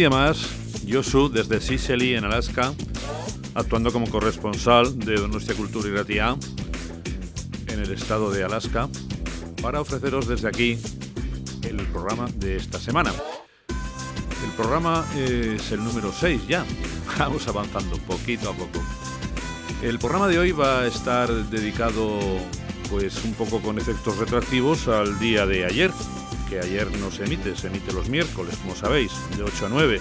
Día 0.00 0.08
más, 0.08 0.48
Yosu 0.86 1.28
desde 1.28 1.60
Sicily 1.60 2.14
en 2.14 2.24
Alaska, 2.24 2.72
actuando 3.54 3.92
como 3.92 4.08
corresponsal 4.08 4.98
de 4.98 5.16
Donostia 5.16 5.54
Cultura 5.54 5.90
y 5.90 5.92
Ratia 5.92 6.36
en 7.66 7.80
el 7.80 7.92
estado 7.92 8.30
de 8.30 8.42
Alaska, 8.42 8.88
para 9.60 9.78
ofreceros 9.78 10.26
desde 10.26 10.48
aquí 10.48 10.78
el 11.64 11.76
programa 11.88 12.30
de 12.36 12.56
esta 12.56 12.80
semana. 12.80 13.12
El 14.42 14.50
programa 14.56 15.04
es 15.18 15.70
el 15.70 15.84
número 15.84 16.14
6 16.18 16.48
ya, 16.48 16.64
vamos 17.18 17.46
avanzando 17.46 17.98
poquito 17.98 18.48
a 18.48 18.54
poco. 18.54 18.82
El 19.82 19.98
programa 19.98 20.28
de 20.28 20.38
hoy 20.38 20.52
va 20.52 20.80
a 20.80 20.86
estar 20.86 21.30
dedicado 21.50 22.18
pues 22.88 23.22
un 23.22 23.34
poco 23.34 23.60
con 23.60 23.78
efectos 23.78 24.16
retroactivos 24.16 24.88
al 24.88 25.18
día 25.18 25.44
de 25.44 25.66
ayer, 25.66 25.90
que 26.50 26.58
ayer 26.58 26.90
no 26.98 27.12
se 27.12 27.24
emite, 27.24 27.56
se 27.56 27.68
emite 27.68 27.92
los 27.92 28.08
miércoles, 28.08 28.56
como 28.56 28.74
sabéis, 28.74 29.12
de 29.36 29.44
8 29.44 29.66
a 29.66 29.68
9. 29.68 30.00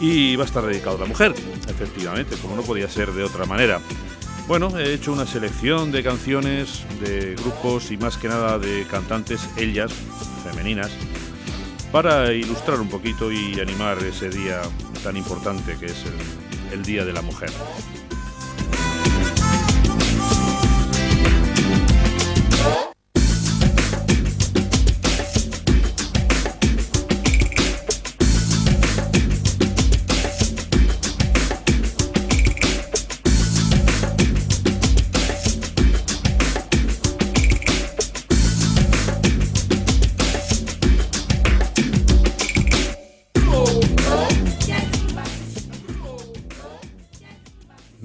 Y 0.00 0.36
va 0.36 0.44
a 0.44 0.46
estar 0.46 0.64
dedicado 0.64 0.96
a 0.96 1.00
la 1.00 1.06
mujer, 1.06 1.34
efectivamente, 1.66 2.36
como 2.36 2.54
no 2.54 2.62
podía 2.62 2.88
ser 2.90 3.10
de 3.12 3.24
otra 3.24 3.46
manera. 3.46 3.80
Bueno, 4.46 4.78
he 4.78 4.92
hecho 4.92 5.12
una 5.12 5.26
selección 5.26 5.90
de 5.90 6.02
canciones, 6.02 6.84
de 7.00 7.34
grupos 7.36 7.90
y 7.90 7.96
más 7.96 8.18
que 8.18 8.28
nada 8.28 8.58
de 8.58 8.86
cantantes, 8.88 9.48
ellas, 9.56 9.90
femeninas, 10.44 10.92
para 11.90 12.32
ilustrar 12.34 12.78
un 12.78 12.88
poquito 12.88 13.32
y 13.32 13.58
animar 13.58 13.98
ese 14.04 14.28
día 14.28 14.60
tan 15.02 15.16
importante 15.16 15.76
que 15.78 15.86
es 15.86 16.04
el, 16.04 16.74
el 16.78 16.84
Día 16.84 17.04
de 17.04 17.14
la 17.14 17.22
Mujer. 17.22 17.50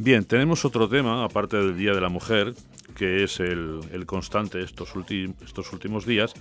Bien, 0.03 0.25
tenemos 0.25 0.65
otro 0.65 0.89
tema, 0.89 1.23
aparte 1.23 1.57
del 1.57 1.77
Día 1.77 1.93
de 1.93 2.01
la 2.01 2.09
Mujer, 2.09 2.55
que 2.95 3.23
es 3.23 3.39
el, 3.39 3.83
constante 4.07 4.63
estos, 4.63 4.91
estos 5.45 5.73
últimos 5.73 6.07
días, 6.07 6.33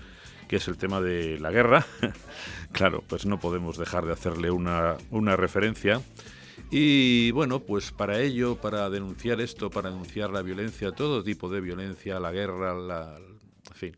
que 0.48 0.56
es 0.56 0.66
el 0.66 0.78
tema 0.78 1.02
de 1.02 1.38
la 1.38 1.50
guerra. 1.50 1.84
claro, 2.72 3.04
pues 3.06 3.26
no 3.26 3.38
podemos 3.38 3.76
dejar 3.76 4.06
de 4.06 4.14
hacerle 4.14 4.50
una, 4.50 4.96
una 5.10 5.36
referencia. 5.36 6.00
Y 6.70 7.32
bueno, 7.32 7.60
pues 7.60 7.92
para 7.92 8.18
ello, 8.20 8.56
para 8.56 8.88
denunciar 8.88 9.42
esto, 9.42 9.68
para 9.68 9.90
denunciar 9.90 10.30
la 10.30 10.40
violencia, 10.40 10.92
todo 10.92 11.22
tipo 11.22 11.50
de 11.50 11.60
violencia, 11.60 12.18
la 12.18 12.32
guerra, 12.32 12.72
la, 12.72 13.18
en 13.18 13.74
fin, 13.74 13.96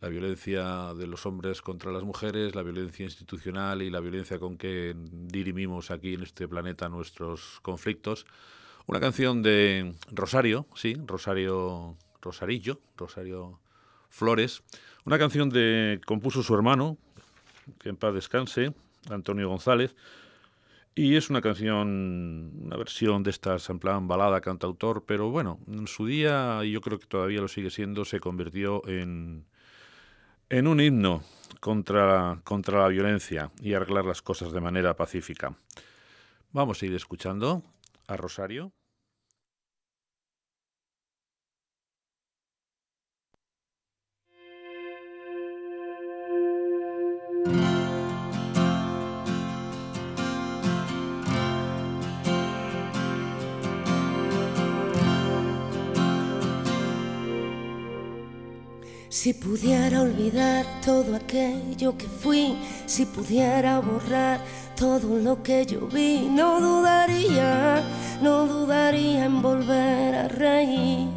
la 0.00 0.08
violencia 0.08 0.94
de 0.94 1.06
los 1.06 1.26
hombres 1.26 1.62
contra 1.62 1.92
las 1.92 2.02
mujeres, 2.02 2.56
la 2.56 2.64
violencia 2.64 3.04
institucional 3.04 3.82
y 3.82 3.90
la 3.90 4.00
violencia 4.00 4.40
con 4.40 4.56
que 4.56 4.96
dirimimos 4.96 5.92
aquí 5.92 6.14
en 6.14 6.24
este 6.24 6.48
planeta 6.48 6.88
nuestros 6.88 7.60
conflictos, 7.62 8.26
una 8.90 8.98
canción 8.98 9.40
de 9.40 9.94
Rosario, 10.10 10.66
sí, 10.74 10.96
Rosario 11.06 11.96
Rosarillo, 12.20 12.80
Rosario 12.96 13.60
Flores. 14.08 14.64
Una 15.04 15.16
canción 15.16 15.48
de 15.48 16.00
compuso 16.04 16.42
su 16.42 16.52
hermano, 16.56 16.98
que 17.78 17.90
en 17.90 17.96
paz 17.96 18.12
descanse, 18.14 18.74
Antonio 19.08 19.48
González. 19.48 19.94
Y 20.96 21.14
es 21.14 21.30
una 21.30 21.40
canción, 21.40 22.50
una 22.64 22.76
versión 22.76 23.22
de 23.22 23.30
estas 23.30 23.70
en 23.70 23.78
balada, 23.78 24.40
cantautor, 24.40 25.04
pero 25.06 25.30
bueno, 25.30 25.60
en 25.68 25.86
su 25.86 26.06
día, 26.06 26.58
y 26.64 26.72
yo 26.72 26.80
creo 26.80 26.98
que 26.98 27.06
todavía 27.06 27.40
lo 27.40 27.46
sigue 27.46 27.70
siendo, 27.70 28.04
se 28.04 28.18
convirtió 28.18 28.84
en, 28.88 29.46
en 30.48 30.66
un 30.66 30.80
himno 30.80 31.22
contra, 31.60 32.40
contra 32.42 32.80
la 32.80 32.88
violencia 32.88 33.52
y 33.62 33.72
arreglar 33.74 34.04
las 34.04 34.20
cosas 34.20 34.50
de 34.50 34.60
manera 34.60 34.96
pacífica. 34.96 35.54
Vamos 36.50 36.82
a 36.82 36.86
ir 36.86 36.94
escuchando 36.96 37.62
a 38.08 38.16
Rosario. 38.16 38.72
Si 59.10 59.34
pudiera 59.34 60.02
olvidar 60.02 60.64
todo 60.86 61.16
aquello 61.16 61.98
que 61.98 62.06
fui, 62.06 62.56
si 62.86 63.06
pudiera 63.06 63.80
borrar 63.80 64.40
todo 64.76 65.18
lo 65.18 65.42
que 65.42 65.66
yo 65.66 65.88
vi, 65.88 66.28
no 66.30 66.60
dudaría, 66.60 67.82
no 68.22 68.46
dudaría 68.46 69.24
en 69.24 69.42
volver 69.42 70.14
a 70.14 70.28
reír. 70.28 71.08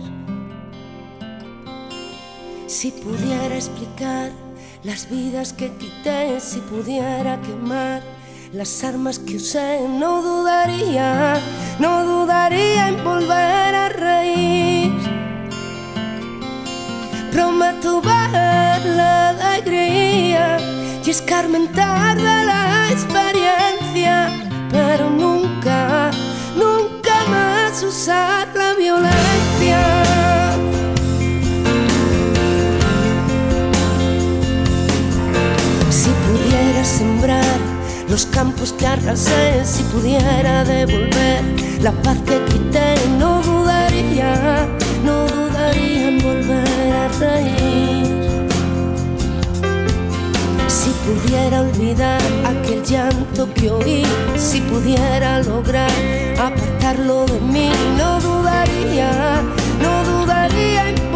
Si 2.65 2.89
pudiera 2.89 3.53
explicar 3.53 4.31
las 4.83 5.07
vidas 5.07 5.53
que 5.53 5.71
quité, 5.77 6.39
si 6.39 6.61
pudiera 6.61 7.39
quemar 7.43 8.01
las 8.53 8.83
armas 8.83 9.19
que 9.19 9.35
usé, 9.35 9.87
no 9.87 10.23
dudaría, 10.23 11.39
no 11.77 12.03
dudaría 12.05 12.87
en 12.87 13.03
volver 13.03 13.75
a 13.75 13.89
reír 13.89 14.02
escarmentar 21.13 22.17
de 22.17 22.23
la 22.23 22.89
experiencia, 22.89 24.31
pero 24.71 25.11
nunca, 25.11 26.09
nunca 26.55 27.13
más 27.29 27.83
usar 27.83 28.47
la 28.55 28.73
violencia. 28.73 29.79
Si 35.91 36.09
pudiera 36.25 36.83
sembrar 36.83 37.59
los 38.09 38.25
campos 38.25 38.73
que 38.73 38.87
arrasé, 38.87 39.63
si 39.63 39.83
pudiera 39.93 40.63
devolver 40.63 41.43
la 41.81 41.91
paz 41.91 42.17
que 42.25 42.43
quité, 42.45 42.95
no 43.19 43.39
dudaría, 43.43 44.67
no 45.05 45.27
dudaría 45.27 46.07
en 46.07 46.23
volver 46.23 46.91
a 46.91 47.07
reír. 47.19 47.92
Si 50.83 50.89
pudiera 51.05 51.61
olvidar 51.61 52.19
aquel 52.45 52.83
llanto 52.83 53.47
que 53.53 53.71
oí, 53.71 54.03
si 54.35 54.59
pudiera 54.59 55.39
lograr 55.39 55.89
apartarlo 56.37 57.25
de 57.25 57.39
mí, 57.39 57.69
no 57.97 58.19
dudaría, 58.19 59.41
no 59.81 60.03
dudaría 60.03 60.89
en 60.89 61.12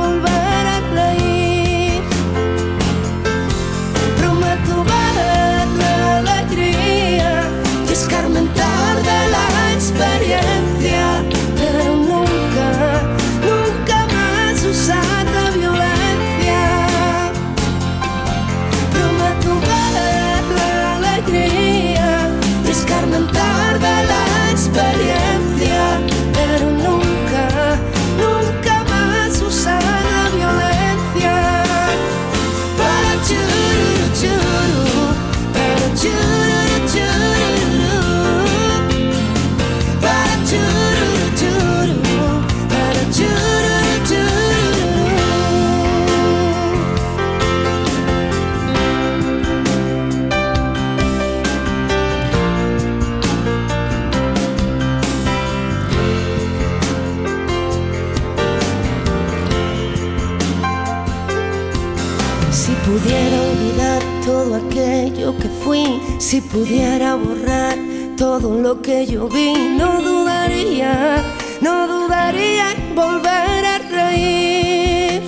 Si 66.27 66.41
pudiera 66.41 67.15
borrar 67.15 67.77
todo 68.17 68.59
lo 68.59 68.81
que 68.81 69.05
yo 69.05 69.29
vi, 69.29 69.53
no 69.77 70.01
dudaría, 70.01 71.23
no 71.61 71.87
dudaría 71.87 72.73
en 72.73 72.93
volver 72.93 73.65
a 73.65 73.77
reír. 73.77 75.21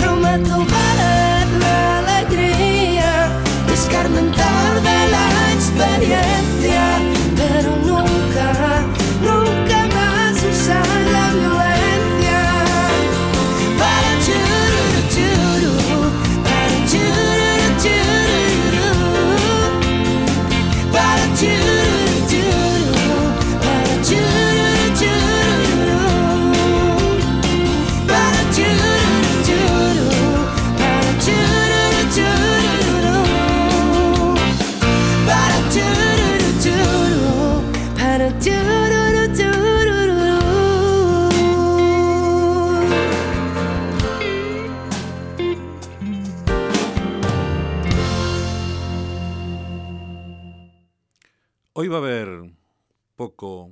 Prometo 0.00 0.58
ver 0.58 1.46
la 1.58 1.98
alegría, 1.98 3.32
escarmentar 3.74 4.74
de 4.80 4.98
la 5.14 5.26
experiencia, 5.54 6.39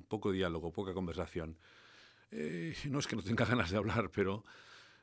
poco, 0.09 0.33
diálogo, 0.33 0.73
poca 0.73 0.95
conversación. 0.95 1.57
Eh, 2.31 2.75
no 2.89 2.99
es 2.99 3.07
que 3.07 3.17
no 3.17 3.23
tenga 3.23 3.45
ganas 3.53 3.71
de 3.71 3.77
hablar, 3.77 4.11
pero 4.11 4.45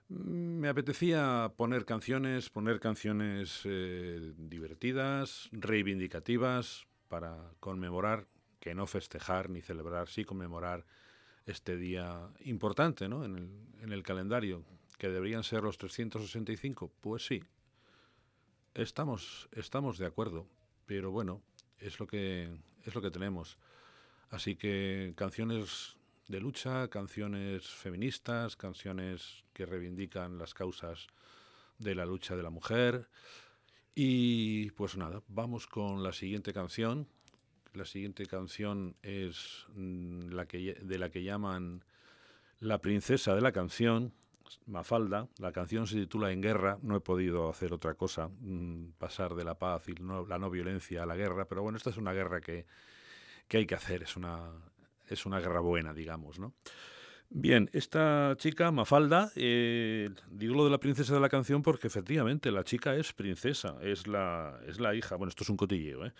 mm, 0.09 0.59
me 0.59 0.69
apetecía 0.69 1.51
poner 1.55 1.85
canciones, 1.85 2.49
poner 2.49 2.79
canciones 2.79 3.61
eh, 3.65 4.33
divertidas, 4.37 5.49
reivindicativas, 5.51 6.87
para 7.07 7.37
conmemorar, 7.59 8.27
que 8.59 8.73
no 8.73 8.87
festejar 8.87 9.49
ni 9.49 9.61
celebrar, 9.61 10.07
sí 10.09 10.25
conmemorar 10.25 10.85
este 11.45 11.77
día 11.77 12.27
importante 12.43 13.07
¿no? 13.07 13.23
en, 13.23 13.35
el, 13.35 13.83
en 13.83 13.91
el 13.91 14.01
calendario, 14.01 14.63
que 14.97 15.09
deberían 15.09 15.43
ser 15.43 15.61
los 15.61 15.77
365. 15.77 16.91
Pues 17.01 17.25
sí, 17.25 17.43
estamos, 18.73 19.47
estamos 19.51 19.99
de 19.99 20.07
acuerdo, 20.07 20.47
pero 20.87 21.11
bueno, 21.11 21.43
es 21.79 21.99
lo 21.99 22.07
que 22.07 22.49
es 22.85 22.95
lo 22.95 23.01
que 23.01 23.11
tenemos. 23.11 23.57
Así 24.29 24.55
que 24.55 25.13
canciones 25.15 25.97
de 26.27 26.39
lucha, 26.39 26.87
canciones 26.89 27.67
feministas, 27.67 28.55
canciones 28.55 29.43
que 29.53 29.65
reivindican 29.65 30.37
las 30.37 30.53
causas 30.53 31.07
de 31.77 31.95
la 31.95 32.05
lucha 32.05 32.35
de 32.35 32.43
la 32.43 32.49
mujer. 32.49 33.07
Y 33.93 34.71
pues 34.71 34.97
nada, 34.97 35.21
vamos 35.27 35.67
con 35.67 36.03
la 36.03 36.11
siguiente 36.11 36.53
canción. 36.53 37.07
La 37.73 37.85
siguiente 37.85 38.25
canción 38.25 38.95
es 39.03 39.65
mm, 39.75 40.29
la 40.31 40.45
que, 40.47 40.73
de 40.81 40.97
la 40.97 41.09
que 41.09 41.23
llaman 41.23 41.83
la 42.59 42.79
princesa 42.79 43.35
de 43.35 43.41
la 43.41 43.51
canción, 43.51 44.13
Mafalda. 44.65 45.27
La 45.39 45.51
canción 45.51 45.87
se 45.87 45.95
titula 45.97 46.31
En 46.31 46.41
guerra. 46.41 46.77
No 46.81 46.95
he 46.95 47.01
podido 47.01 47.49
hacer 47.49 47.73
otra 47.73 47.93
cosa, 47.95 48.29
mm, 48.39 48.91
pasar 48.97 49.35
de 49.35 49.43
la 49.43 49.55
paz 49.59 49.87
y 49.89 49.93
no- 49.93 50.25
la 50.25 50.39
no 50.39 50.49
violencia 50.49 51.03
a 51.03 51.05
la 51.05 51.15
guerra. 51.15 51.45
Pero 51.47 51.61
bueno, 51.63 51.77
esta 51.77 51.89
es 51.89 51.97
una 51.97 52.13
guerra 52.13 52.41
que, 52.41 52.65
que 53.47 53.57
hay 53.57 53.65
que 53.65 53.75
hacer. 53.75 54.03
Es 54.03 54.15
una, 54.15 54.51
es 55.07 55.25
una 55.25 55.39
guerra 55.39 55.59
buena, 55.59 55.93
digamos, 55.93 56.39
¿no? 56.39 56.53
Bien, 57.29 57.69
esta 57.73 58.35
chica, 58.37 58.71
Mafalda, 58.71 59.31
eh, 59.35 60.09
digo 60.29 60.55
lo 60.55 60.63
de 60.63 60.69
la 60.69 60.77
princesa 60.79 61.15
de 61.15 61.19
la 61.19 61.27
canción 61.27 61.63
porque 61.63 61.87
efectivamente 61.87 62.51
la 62.51 62.63
chica 62.63 62.95
es 62.95 63.13
princesa, 63.13 63.77
es 63.81 64.05
la, 64.07 64.59
es 64.67 64.79
la 64.79 64.93
hija, 64.93 65.15
bueno, 65.15 65.29
esto 65.29 65.43
es 65.43 65.49
un 65.49 65.57
cotilleo, 65.57 66.05
¿eh? 66.05 66.13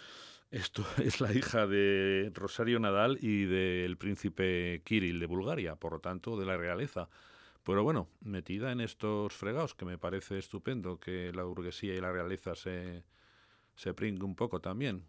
Esto 0.52 0.86
es 1.04 1.22
la 1.22 1.32
hija 1.34 1.68
de 1.68 2.32
Rosario 2.34 2.80
Nadal 2.80 3.18
y 3.22 3.46
del 3.46 3.98
príncipe 3.98 4.82
Kirill 4.84 5.20
de 5.20 5.26
Bulgaria, 5.26 5.76
por 5.76 5.94
lo 5.94 6.00
tanto, 6.00 6.38
de 6.38 6.46
la 6.46 6.58
realeza. 6.58 7.10
Pero 7.64 7.84
bueno, 7.84 8.10
metida 8.22 8.72
en 8.72 8.80
estos 8.82 9.34
fregados, 9.34 9.74
que 9.74 9.86
me 9.86 9.98
parece 9.98 10.38
estupendo 10.38 11.00
que 11.00 11.32
la 11.34 11.44
burguesía 11.44 11.96
y 11.96 12.02
la 12.02 12.12
realeza 12.12 12.56
se, 12.56 13.04
se 13.76 13.94
pringue 13.94 14.24
un 14.24 14.36
poco 14.36 14.62
también. 14.62 15.06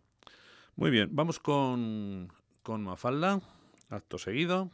Muy 0.76 0.90
bien, 0.90 1.08
vamos 1.12 1.38
con, 1.38 2.30
con 2.62 2.84
Mafalda, 2.84 3.40
acto 3.88 4.18
seguido. 4.18 4.70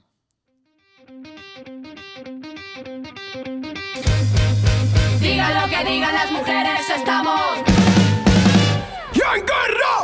Diga 5.21 5.63
lo 5.63 5.71
que 5.71 5.85
digan 5.85 6.13
las 6.13 6.33
mujeres, 6.33 6.91
estamos. 6.91 7.59
en 9.15 9.47
guerra! 9.47 10.02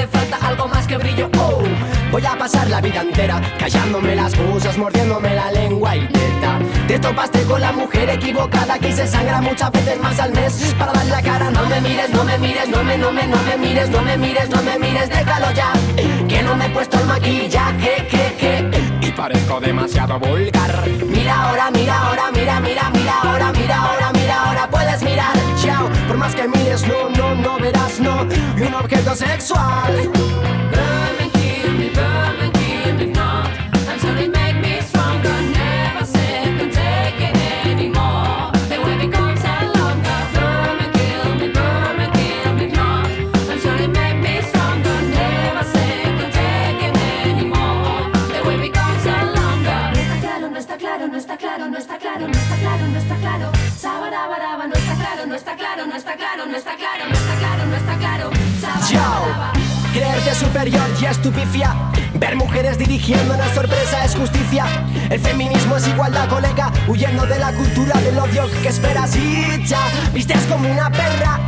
Hace 0.00 0.08
falta 0.08 0.38
algo 0.46 0.68
más 0.68 0.86
que 0.86 0.96
brillo. 0.96 1.28
Oh. 1.38 1.62
Voy 2.10 2.24
a 2.24 2.36
pasar 2.36 2.68
la 2.68 2.80
vida 2.80 3.02
entera 3.02 3.40
callándome 3.58 4.16
las 4.16 4.36
musas, 4.38 4.76
mordiéndome 4.78 5.34
la 5.34 5.52
lengua 5.52 5.96
y 5.96 6.06
teta. 6.08 6.58
Te 6.88 6.98
topaste 6.98 7.42
con 7.44 7.60
la 7.60 7.72
mujer 7.72 8.08
equivocada 8.10 8.78
que 8.78 8.92
se 8.92 9.06
sangra 9.06 9.40
muchas 9.40 9.70
veces 9.70 10.00
más 10.00 10.18
al 10.18 10.32
mes 10.32 10.74
para 10.78 10.92
darle 10.92 11.10
la 11.10 11.22
cara. 11.22 11.50
No 11.50 11.66
me 11.66 11.80
mires, 11.80 12.10
no 12.10 12.24
me 12.24 12.38
mires, 12.38 12.68
no 12.68 12.82
me, 12.82 12.98
no 12.98 13.12
me, 13.12 13.26
no 13.26 13.36
me 13.42 13.56
mires, 13.58 13.90
no 13.90 14.02
me 14.02 14.16
mires, 14.16 14.48
no 14.48 14.62
me 14.62 14.78
mires, 14.78 15.08
déjalo 15.08 15.52
ya. 15.52 15.72
Que 16.28 16.42
no 16.42 16.56
me 16.56 16.66
he 16.66 16.70
puesto 16.70 16.98
el 16.98 17.06
maquillaje, 17.06 18.06
que, 18.10 18.36
que. 18.38 19.06
Y 19.06 19.12
parezco 19.12 19.60
demasiado 19.60 20.18
vulgar. 20.18 20.88
Mira 21.06 21.48
ahora, 21.48 21.70
mira 21.70 21.98
ahora, 22.00 22.30
mira, 22.32 22.60
mira, 22.60 22.90
mira 22.90 23.20
ahora, 23.22 23.52
mira 23.52 23.76
ahora, 23.76 24.12
mira 24.12 24.19
ahora, 24.30 24.68
puedes 24.70 25.02
mirar. 25.02 25.34
Chao, 25.62 25.88
por 26.06 26.16
más 26.16 26.34
que 26.34 26.46
mires, 26.48 26.86
no, 26.86 27.08
no, 27.10 27.34
no 27.34 27.58
verás, 27.58 28.00
no. 28.00 28.26
Y 28.56 28.62
un 28.62 28.74
objeto 28.74 29.14
sexual. 29.14 30.10
Está 56.10 56.16
claro, 56.16 56.46
no 56.46 56.56
está 56.56 56.74
claro 56.76 57.06
no 57.06 57.12
está 57.12 57.34
claro, 57.36 57.66
no 57.66 57.76
está 57.76 57.96
claro, 57.96 58.30
no 58.30 58.30
está 58.30 58.30
claro, 58.30 58.30
no 58.30 58.46
está 58.46 58.78
claro, 58.78 58.90
no 58.90 58.96
está 58.96 58.98
claro, 58.98 59.20
no 59.20 59.36
está 59.36 59.50
claro 59.54 59.80
siente 60.20 60.34
superior 60.34 60.86
y 61.00 61.04
estupifia. 61.04 61.74
Ver 62.14 62.36
mujeres 62.36 62.78
dirigiendo 62.78 63.34
una 63.34 63.52
sorpresa 63.54 64.04
es 64.04 64.14
justicia. 64.14 64.64
El 65.10 65.20
feminismo 65.20 65.76
es 65.76 65.88
igualdad, 65.88 66.28
colega, 66.28 66.72
huyendo 66.88 67.26
de 67.26 67.38
la 67.38 67.52
cultura 67.52 67.98
del 68.00 68.18
odio 68.18 68.50
que 68.62 68.68
esperas 68.68 69.14
y 69.16 69.64
ya. 69.64 69.80
Vistes 70.12 70.44
como 70.46 70.70
una 70.70 70.90
perra, 70.90 71.40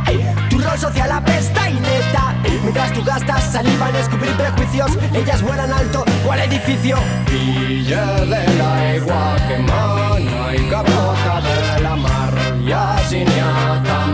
tu 0.49 0.59
rol 0.59 0.77
social 0.77 1.11
apesta 1.11 1.69
y 1.69 1.73
neta. 1.73 2.35
Mientras 2.63 2.93
tú 2.93 3.03
gastas 3.03 3.51
saliva 3.51 3.89
en 3.89 3.95
escupir 3.97 4.31
prejuicios, 4.31 4.91
ellas 5.13 5.41
vuelan 5.41 5.71
alto, 5.71 6.05
¿cuál 6.25 6.39
edificio? 6.41 6.97
Villa 7.29 8.05
de 8.21 8.57
la 8.57 8.95
igua 8.95 9.35
que 9.47 9.57
mana 9.57 10.55
y 10.55 10.69
capota 10.69 11.41
de 11.41 11.81
la 11.81 11.95
mar. 11.95 12.33
Y 12.65 12.71
así 12.71 13.25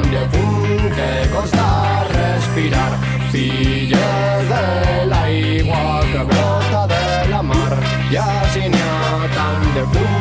que 0.09 1.29
costa 1.29 2.05
respirar. 2.09 2.91
Filles 3.31 4.49
de 4.49 5.05
la 5.05 5.31
igua 5.31 6.01
que 6.11 6.23
brota 6.23 6.87
de 6.87 7.29
la 7.29 7.41
mar. 7.41 7.77
Y 8.09 8.15
así 8.15 8.61
ni 8.69 8.77
a 8.77 9.27
tan 9.35 9.73
de 9.75 9.81
fum 9.91 10.18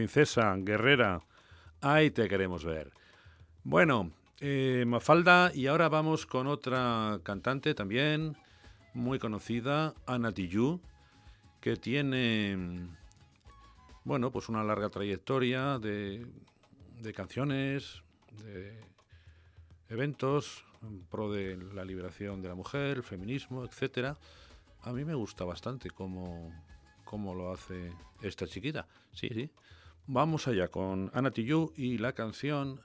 princesa, 0.00 0.56
guerrera. 0.56 1.20
Ahí 1.82 2.10
te 2.10 2.26
queremos 2.26 2.64
ver. 2.64 2.90
Bueno, 3.64 4.12
eh, 4.40 4.84
Mafalda, 4.86 5.52
y 5.54 5.66
ahora 5.66 5.90
vamos 5.90 6.24
con 6.24 6.46
otra 6.46 7.20
cantante 7.22 7.74
también 7.74 8.34
muy 8.94 9.18
conocida, 9.18 9.92
Ana 10.06 10.32
Tijoux, 10.32 10.80
que 11.60 11.76
tiene, 11.76 12.56
bueno, 14.04 14.30
pues 14.30 14.48
una 14.48 14.64
larga 14.64 14.88
trayectoria 14.88 15.78
de, 15.78 16.26
de 17.02 17.12
canciones, 17.12 18.02
de 18.42 18.80
eventos 19.90 20.64
en 20.80 21.02
pro 21.10 21.30
de 21.30 21.58
la 21.74 21.84
liberación 21.84 22.40
de 22.40 22.48
la 22.48 22.54
mujer, 22.54 22.96
el 22.96 23.02
feminismo, 23.02 23.66
etcétera. 23.66 24.16
A 24.80 24.92
mí 24.94 25.04
me 25.04 25.14
gusta 25.14 25.44
bastante 25.44 25.90
cómo, 25.90 26.54
cómo 27.04 27.34
lo 27.34 27.52
hace 27.52 27.92
esta 28.22 28.46
chiquita. 28.46 28.88
Sí, 29.12 29.28
sí. 29.28 29.50
Vamos 30.12 30.48
allá 30.48 30.66
con 30.66 31.08
Ana 31.14 31.30
Tijoux 31.30 31.72
y 31.76 31.98
la 31.98 32.14
canción 32.14 32.80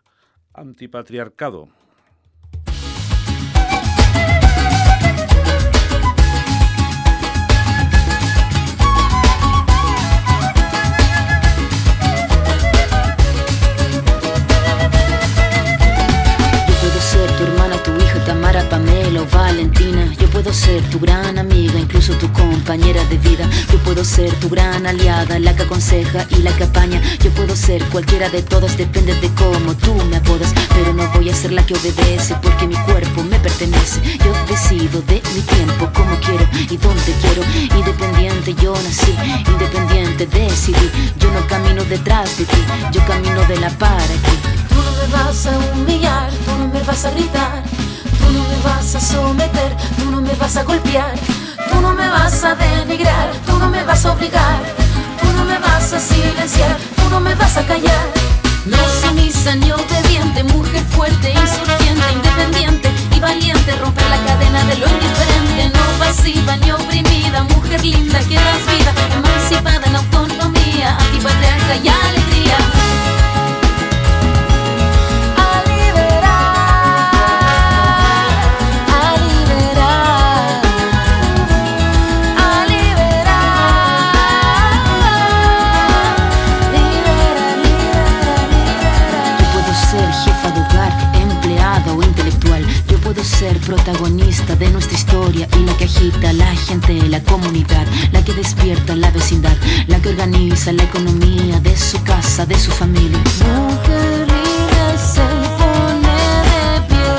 Antipatriarcado. 0.54 1.70
Valentina. 19.24 20.14
Yo 20.20 20.30
puedo 20.30 20.54
ser 20.54 20.84
tu 20.90 21.00
gran 21.00 21.38
amiga, 21.38 21.80
incluso 21.80 22.14
tu 22.14 22.32
compañera 22.34 23.04
de 23.06 23.18
vida. 23.18 23.50
Yo 23.72 23.78
puedo 23.80 24.04
ser 24.04 24.34
tu 24.36 24.50
gran 24.50 24.86
aliada, 24.86 25.40
la 25.40 25.56
que 25.56 25.64
aconseja 25.64 26.28
y 26.30 26.42
la 26.42 26.56
que 26.56 26.66
apaña. 26.66 27.02
Yo 27.24 27.32
puedo 27.32 27.56
ser 27.56 27.84
cualquiera 27.86 28.30
de 28.30 28.42
todas, 28.42 28.78
depende 28.78 29.16
de 29.16 29.30
cómo 29.30 29.74
tú 29.76 29.94
me 30.10 30.18
apodas. 30.18 30.54
Pero 30.74 30.94
no 30.94 31.08
voy 31.14 31.30
a 31.30 31.36
ser 31.36 31.54
la 31.54 31.66
que 31.66 31.74
obedece, 31.76 32.36
porque 32.42 32.68
mi 32.68 32.76
cuerpo 32.76 33.24
me 33.24 33.40
pertenece. 33.40 34.02
Yo 34.24 34.34
decido 34.48 35.02
de 35.04 35.22
mi 35.34 35.42
tiempo, 35.42 35.90
cómo 35.94 36.20
quiero 36.20 36.46
y 36.70 36.78
dónde 36.78 37.14
quiero. 37.22 37.42
Independiente 37.78 38.54
yo 38.62 38.74
nací, 38.74 39.16
independiente 39.48 40.26
decidí. 40.28 40.92
Yo 41.20 41.32
no 41.32 41.48
camino 41.48 41.84
detrás 41.86 42.38
de 42.38 42.46
ti, 42.46 42.58
yo 42.92 43.06
camino 43.06 43.42
de 43.48 43.58
la 43.60 43.70
para 43.70 44.04
aquí. 44.04 44.36
Tú 44.70 44.76
no 44.76 44.92
me 44.92 45.14
vas 45.14 45.46
a 45.46 45.58
humillar, 45.74 46.30
tú 46.46 46.52
no 46.60 46.68
me 46.68 46.82
vas 46.84 47.06
a 47.06 47.12
gritar, 47.12 47.64
tú 48.26 48.32
no 48.34 48.44
me 48.44 48.58
vas 48.64 48.96
a 48.96 49.00
someter, 49.00 49.76
tú 49.98 50.12
no 50.12 50.22
me 50.22 50.34
vas 50.36 50.58
a 50.58 50.64
golpear, 50.64 51.14
tú 51.70 51.82
no 51.82 51.94
me 51.94 52.08
vas 52.10 52.44
a 52.44 52.56
denigrar, 52.56 53.32
tú 53.46 53.58
no 53.58 53.70
me 53.70 53.84
vas 53.84 54.06
a 54.06 54.14
obligar, 54.14 54.60
tú 55.22 55.28
no 55.38 55.46
me 55.46 55.58
vas 55.60 55.94
a 55.94 56.00
silenciar, 56.00 56.78
tú 56.96 57.10
no 57.10 57.20
me 57.20 57.36
vas 57.36 57.58
a 57.58 57.66
callar. 57.66 58.08
No 58.66 58.78
sumisa 59.02 59.56
ni 59.56 59.72
obediente, 59.72 60.44
la 96.12 96.56
gente, 96.56 96.94
la 97.10 97.20
comunidad, 97.24 97.86
la 98.12 98.24
que 98.24 98.34
despierta 98.34 98.96
la 98.96 99.10
vecindad, 99.10 99.58
la 99.88 100.00
que 100.00 100.10
organiza 100.10 100.72
la 100.72 100.84
economía 100.84 101.60
de 101.60 101.76
su 101.76 102.04
casa, 102.04 102.46
de 102.46 102.60
su 102.60 102.70
familia. 102.72 103.18
Mujer 103.18 104.28
libre 104.28 104.98
se 105.00 105.22
pone 105.58 106.18
de 106.52 106.82
pie 106.90 107.10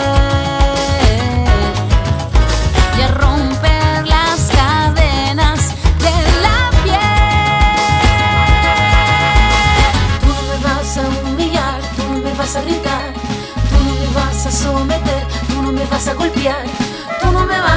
y 2.96 3.02
a 3.02 3.08
romper 3.08 4.06
las 4.06 4.50
cadenas 4.54 5.60
de 6.04 6.14
la 6.44 6.70
piel. 6.84 7.00
Tú 10.20 10.28
no 10.28 10.42
me 10.48 10.56
vas 10.62 10.96
a 10.96 10.98
humillar, 11.28 11.80
tú 11.96 12.02
no 12.12 12.18
me 12.18 12.32
vas 12.34 12.54
a 12.54 12.62
gritar, 12.62 13.12
tú 13.68 13.76
no 13.84 13.94
me 13.94 14.06
vas 14.14 14.46
a 14.46 14.50
someter, 14.52 15.26
tú 15.48 15.62
no 15.62 15.72
me 15.72 15.84
vas 15.86 16.06
a 16.06 16.14
golpear, 16.14 16.64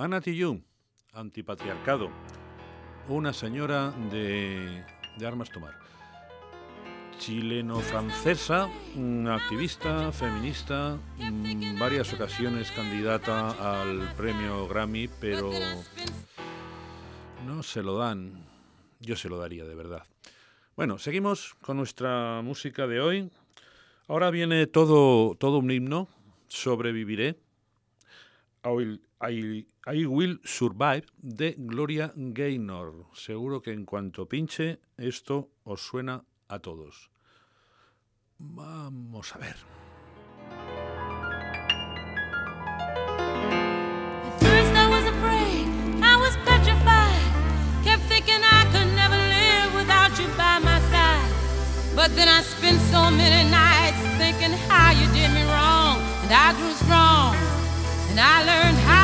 Ana 0.00 0.22
antipatriarcado, 1.12 2.08
una 3.08 3.34
señora 3.34 3.90
de, 4.10 4.82
de 5.18 5.26
armas 5.26 5.50
tomar. 5.50 5.74
Chileno-francesa, 7.18 8.66
mm, 8.94 9.26
activista, 9.26 10.10
feminista, 10.10 10.98
mm, 11.18 11.78
varias 11.78 12.14
ocasiones 12.14 12.70
candidata 12.70 13.82
al 13.82 14.14
premio 14.16 14.66
Grammy, 14.68 15.06
pero 15.20 15.50
no 17.46 17.62
se 17.62 17.82
lo 17.82 17.98
dan. 17.98 18.42
Yo 19.00 19.16
se 19.16 19.28
lo 19.28 19.36
daría 19.36 19.66
de 19.66 19.74
verdad. 19.74 20.06
Bueno, 20.76 20.96
seguimos 20.96 21.56
con 21.60 21.76
nuestra 21.76 22.40
música 22.40 22.86
de 22.86 23.02
hoy. 23.02 23.30
Ahora 24.08 24.30
viene 24.30 24.66
todo, 24.66 25.34
todo 25.34 25.58
un 25.58 25.70
himno, 25.70 26.08
Sobreviviré. 26.48 27.36
Will, 28.64 29.02
I- 29.20 29.66
I 29.86 30.06
Will 30.06 30.40
Survive 30.44 31.04
de 31.18 31.54
Gloria 31.58 32.12
Gaynor. 32.14 33.06
Seguro 33.14 33.60
que 33.60 33.72
en 33.72 33.84
cuanto 33.84 34.26
pinche, 34.26 34.80
esto 34.96 35.50
os 35.64 35.80
suena 35.80 36.24
a 36.48 36.58
todos. 36.58 37.10
Vamos 38.38 39.34
a 39.34 39.38
ver. 39.38 39.56
But 52.00 52.16
then 52.16 52.28
I 52.28 52.40
spent 52.40 52.80
so 52.90 53.10
many 53.10 53.50
nights 53.50 54.00
thinking 54.16 54.56
how 54.70 54.90
you 54.90 55.06
did 55.12 55.30
me 55.36 55.44
wrong. 55.52 56.00
And 56.22 56.32
I 56.32 56.54
grew 56.56 56.72
strong. 56.72 57.36
And 58.08 58.18
I 58.18 58.40
learned 58.50 58.78
how 58.88 58.99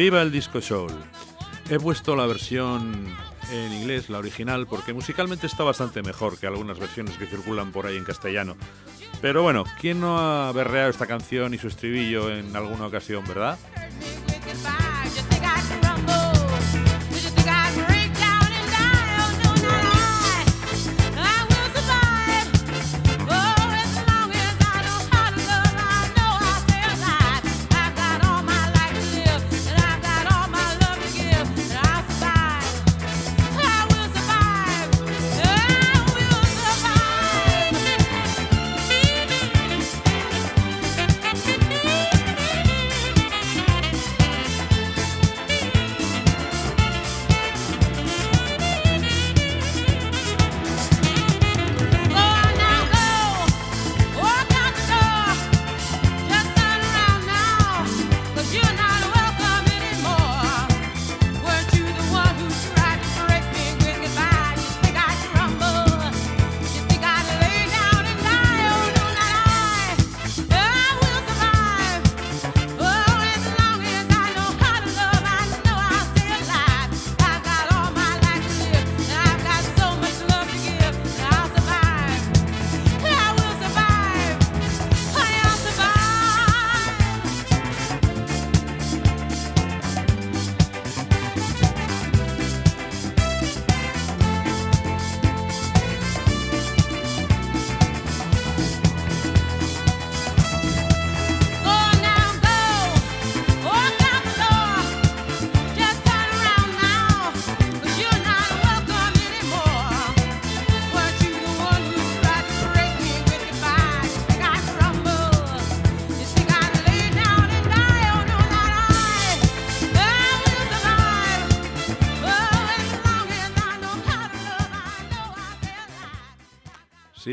Viva 0.00 0.22
el 0.22 0.32
disco 0.32 0.62
soul. 0.62 0.90
He 1.68 1.78
puesto 1.78 2.16
la 2.16 2.24
versión 2.24 3.04
en 3.52 3.72
inglés, 3.74 4.08
la 4.08 4.16
original, 4.16 4.66
porque 4.66 4.94
musicalmente 4.94 5.46
está 5.46 5.62
bastante 5.62 6.02
mejor 6.02 6.38
que 6.38 6.46
algunas 6.46 6.78
versiones 6.78 7.18
que 7.18 7.26
circulan 7.26 7.70
por 7.70 7.84
ahí 7.84 7.98
en 7.98 8.04
castellano. 8.04 8.56
Pero 9.20 9.42
bueno, 9.42 9.62
¿quién 9.78 10.00
no 10.00 10.18
ha 10.18 10.50
berreado 10.52 10.88
esta 10.88 11.04
canción 11.04 11.52
y 11.52 11.58
su 11.58 11.68
estribillo 11.68 12.34
en 12.34 12.56
alguna 12.56 12.86
ocasión, 12.86 13.24
verdad? 13.28 13.58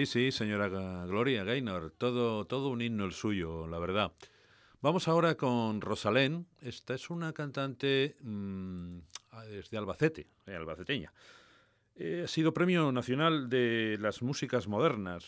Sí, 0.07 0.31
señora 0.31 0.69
Gloria 0.69 1.43
Gaynor, 1.43 1.91
todo, 1.91 2.45
todo 2.45 2.69
un 2.69 2.81
himno 2.81 3.03
el 3.03 3.11
suyo, 3.11 3.67
la 3.67 3.77
verdad. 3.77 4.13
Vamos 4.81 5.09
ahora 5.09 5.35
con 5.35 5.81
Rosalén. 5.81 6.47
Esta 6.61 6.93
es 6.93 7.09
una 7.09 7.33
cantante 7.33 8.15
mm, 8.21 8.99
ah, 9.31 9.43
desde 9.43 9.77
Albacete, 9.77 10.29
eh, 10.45 10.55
albaceteña. 10.55 11.11
Eh, 11.97 12.21
ha 12.23 12.27
sido 12.29 12.53
Premio 12.53 12.89
Nacional 12.93 13.49
de 13.49 13.97
las 13.99 14.21
Músicas 14.21 14.69
Modernas. 14.69 15.25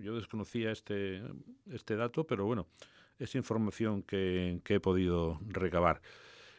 Yo 0.00 0.16
desconocía 0.16 0.72
este, 0.72 1.22
este 1.70 1.94
dato, 1.94 2.26
pero 2.26 2.46
bueno, 2.46 2.66
es 3.18 3.34
información 3.34 4.02
que, 4.02 4.62
que 4.64 4.76
he 4.76 4.80
podido 4.80 5.38
recabar. 5.46 6.00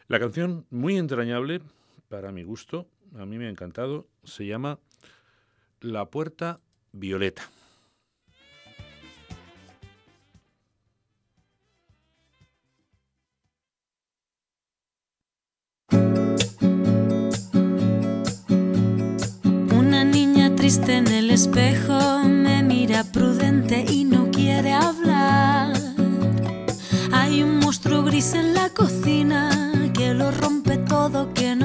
La 0.08 0.20
canción, 0.20 0.68
muy 0.70 0.98
entrañable, 0.98 1.62
para 2.10 2.32
mi 2.32 2.44
gusto, 2.44 2.88
a 3.16 3.26
mí 3.26 3.40
me 3.40 3.48
ha 3.48 3.50
encantado, 3.50 4.08
se 4.24 4.46
llama 4.46 4.78
La 5.82 6.12
Puerta 6.12 6.60
Violeta. 6.98 7.44
Una 19.72 20.06
niña 20.06 20.56
triste 20.56 20.96
en 20.96 21.08
el 21.08 21.32
espejo 21.32 22.20
me 22.26 22.64
mira 22.64 23.04
prudente 23.04 23.86
y 23.90 24.06
no 24.06 24.32
quiere 24.32 24.72
hablar. 24.72 25.74
Hay 27.12 27.44
un 27.44 27.60
monstruo 27.60 28.04
gris 28.04 28.34
en 28.34 28.54
la 28.54 28.70
cocina 28.70 29.92
que 29.94 30.14
lo 30.14 30.32
rompe 30.32 30.78
todo, 30.78 31.34
que 31.34 31.58
no 31.58 31.65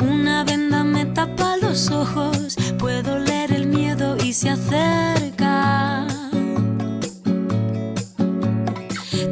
Una 0.00 0.42
venda 0.42 0.82
me 0.82 1.06
tapa 1.06 1.56
los 1.56 1.88
ojos, 1.90 2.56
puedo 2.76 3.16
leer 3.20 3.52
el 3.52 3.66
miedo 3.68 4.16
y 4.16 4.32
se 4.32 4.50
acerca. 4.50 6.08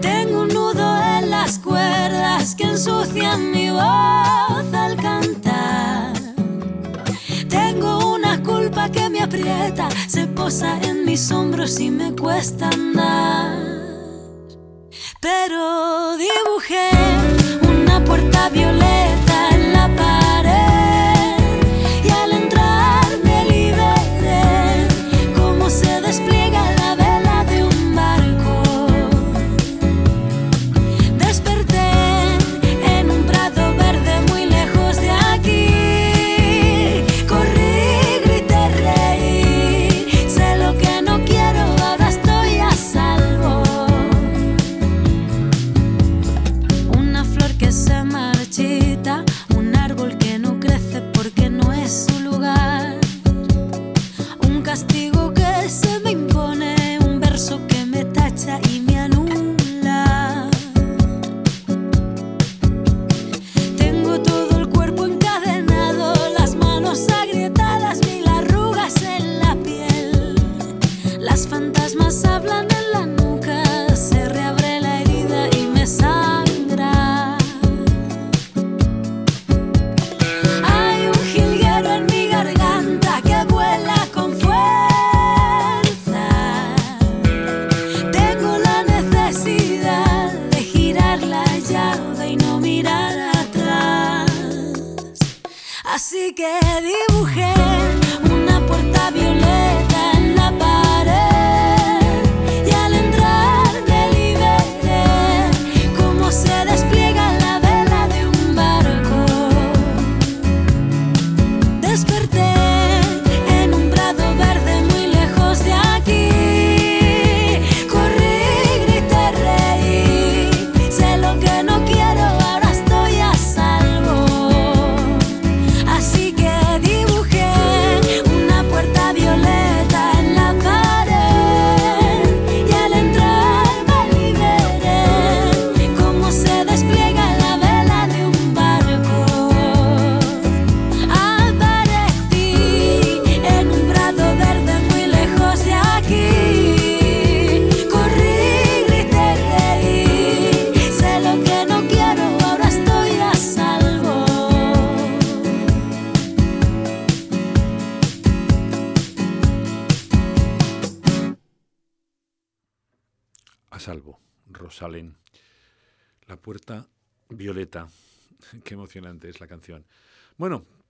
Tengo 0.00 0.42
un 0.42 0.48
nudo 0.48 1.02
en 1.18 1.30
las 1.30 1.58
cuerdas 1.58 2.54
que 2.54 2.64
ensucian 2.64 3.50
mi 3.50 3.70
voz 3.70 4.72
al 4.72 4.96
cantar. 4.96 6.12
Tengo 7.48 8.14
una 8.14 8.40
culpa 8.40 8.88
que 8.88 9.10
me 9.10 9.20
aprieta, 9.20 9.88
se 10.06 10.28
posa 10.28 10.78
en 10.82 11.04
mis 11.04 11.32
hombros 11.32 11.80
y 11.80 11.90
me 11.90 12.14
cuesta 12.14 12.68
andar. 12.68 13.58
Pero 15.20 16.16
dibujé 16.16 17.29
una 18.52 18.58
puerta 18.58 18.70
violeta 18.70 18.99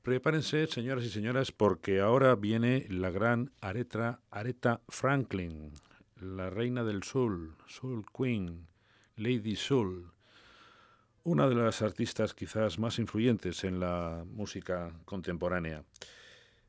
prepárense, 0.03 0.67
señoras 0.67 1.05
y 1.05 1.11
señoras, 1.11 1.53
porque 1.53 2.01
ahora 2.01 2.35
viene 2.35 2.87
la 2.89 3.11
gran 3.11 3.53
Aretha, 3.61 4.21
Aretha 4.31 4.81
Franklin, 4.89 5.73
la 6.21 6.51
reina 6.51 6.85
del 6.85 7.03
soul, 7.03 7.57
Soul 7.67 8.05
Queen, 8.17 8.67
Lady 9.17 9.57
Soul, 9.57 10.13
una 11.25 11.49
de 11.49 11.55
las 11.55 11.83
artistas 11.83 12.35
quizás 12.35 12.79
más 12.79 12.99
influyentes 12.99 13.65
en 13.65 13.81
la 13.81 14.25
música 14.27 14.93
contemporánea. 15.05 15.85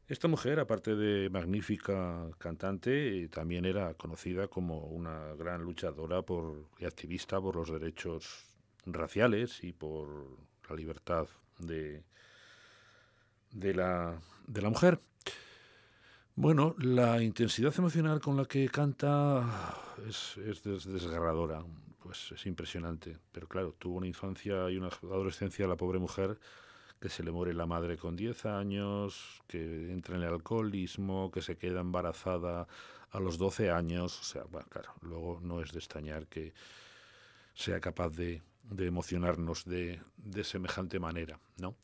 Esta 0.08 0.28
mujer, 0.28 0.60
aparte 0.60 0.96
de 0.96 1.30
magnífica 1.30 2.30
cantante, 2.38 3.30
también 3.30 3.64
era 3.64 3.94
conocida 3.94 4.50
como 4.50 4.88
una 4.88 5.34
gran 5.36 5.62
luchadora 5.62 6.22
por, 6.22 6.68
y 6.80 6.86
activista 6.86 7.40
por 7.40 7.56
los 7.56 7.72
derechos 7.72 8.46
raciales 8.86 9.64
y 9.64 9.72
por 9.72 10.38
la 10.70 10.76
libertad 10.76 11.28
de, 11.60 12.04
de, 13.52 13.74
la, 13.74 14.20
de 14.48 14.62
la 14.62 14.70
mujer. 14.70 15.00
Bueno, 16.36 16.76
la 16.80 17.22
intensidad 17.22 17.74
emocional 17.78 18.20
con 18.22 18.38
la 18.38 18.46
que 18.46 18.68
canta 18.70 19.76
es, 20.08 20.38
es 20.38 20.64
des- 20.64 20.86
desgarradora, 20.86 21.64
pues 22.02 22.32
es 22.32 22.46
impresionante. 22.46 23.18
Pero 23.32 23.48
claro, 23.48 23.76
tuvo 23.78 23.98
una 23.98 24.08
infancia 24.08 24.70
y 24.70 24.78
una 24.78 24.88
adolescencia 25.04 25.68
la 25.68 25.76
pobre 25.76 26.00
mujer 26.00 26.40
que 27.00 27.10
se 27.10 27.24
le 27.24 27.32
muere 27.32 27.54
la 27.54 27.66
madre 27.66 27.98
con 27.98 28.16
10 28.16 28.46
años, 28.46 29.42
que 29.48 29.92
entra 29.92 30.16
en 30.16 30.24
el 30.24 30.30
alcoholismo, 30.30 31.32
que 31.32 31.42
se 31.42 31.58
queda 31.58 31.82
embarazada 31.82 32.68
a 33.12 33.20
los 33.20 33.38
12 33.38 33.72
años. 33.72 34.20
O 34.22 34.24
sea, 34.24 34.44
bueno, 34.44 34.68
claro, 34.70 34.94
luego 35.02 35.40
no 35.42 35.62
es 35.62 35.72
de 35.74 35.80
extrañar 35.80 36.28
que 36.28 36.54
sea 37.54 37.80
capaz 37.80 38.10
de, 38.12 38.42
de 38.64 38.86
emocionarnos 38.88 39.66
de, 39.66 40.00
de 40.18 40.44
semejante 40.44 41.00
manera, 41.00 41.40
¿no? 41.58 41.76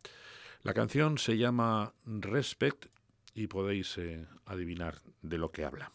La 0.63 0.74
canción 0.74 1.17
se 1.17 1.38
llama 1.38 1.93
Respect 2.06 2.88
y 3.34 3.48
podéis 3.48 3.98
eh, 3.98 4.26
adivinar 4.46 5.00
de 5.22 5.38
lo 5.38 5.52
que 5.52 5.65
habla. 5.65 5.91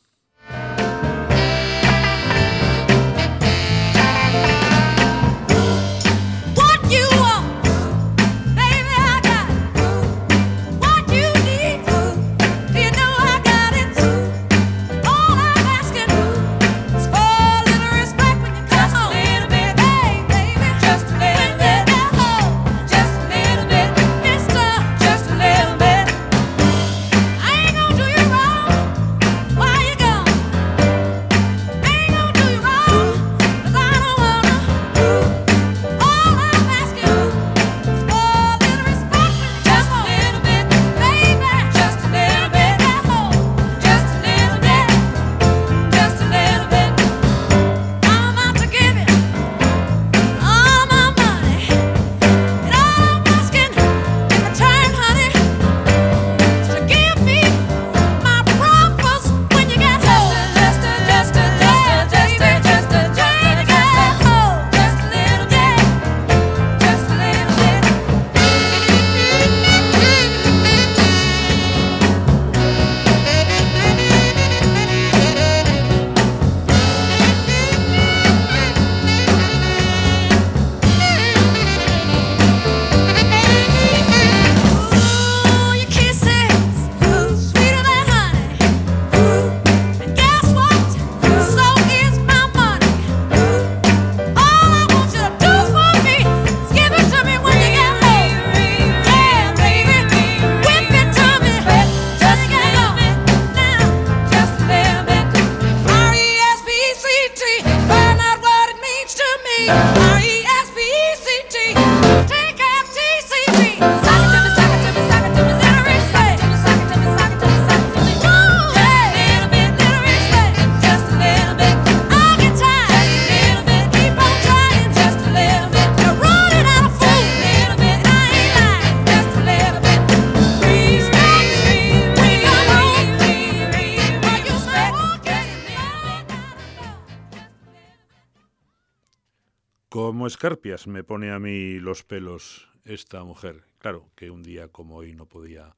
escarpias 140.43 140.89
me 140.89 141.05
pone 141.05 141.31
a 141.31 141.39
mí 141.39 141.79
los 141.79 142.03
pelos 142.03 142.69
esta 142.85 143.23
mujer. 143.23 143.63
Claro, 143.79 144.11
que 144.17 144.29
un 144.29 144.43
día 144.43 144.67
como 144.67 144.97
hoy 144.97 145.15
no 145.15 145.27
podía 145.27 145.77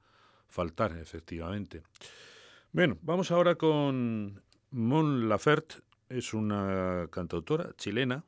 faltar, 0.49 0.97
efectivamente. 0.97 1.83
Bueno, 2.73 2.97
vamos 3.03 3.31
ahora 3.31 3.57
con 3.57 4.43
Mon 4.71 5.29
Lafert, 5.29 5.75
es 6.09 6.33
una 6.33 7.09
cantautora 7.11 7.75
chilena. 7.77 8.25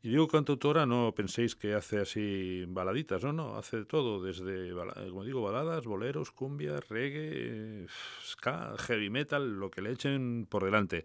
Y 0.00 0.08
digo 0.08 0.26
cantautora, 0.26 0.86
no 0.86 1.12
penséis 1.14 1.54
que 1.54 1.74
hace 1.74 1.98
así 1.98 2.64
baladitas, 2.66 3.22
no, 3.22 3.34
no, 3.34 3.58
hace 3.58 3.84
todo, 3.84 4.22
desde, 4.22 4.72
como 5.10 5.22
digo, 5.22 5.42
baladas, 5.42 5.84
boleros, 5.84 6.30
cumbia, 6.30 6.80
reggae, 6.80 7.82
eh, 7.82 7.86
ska, 8.24 8.74
heavy 8.78 9.10
metal, 9.10 9.60
lo 9.60 9.70
que 9.70 9.82
le 9.82 9.92
echen 9.92 10.46
por 10.48 10.64
delante. 10.64 11.04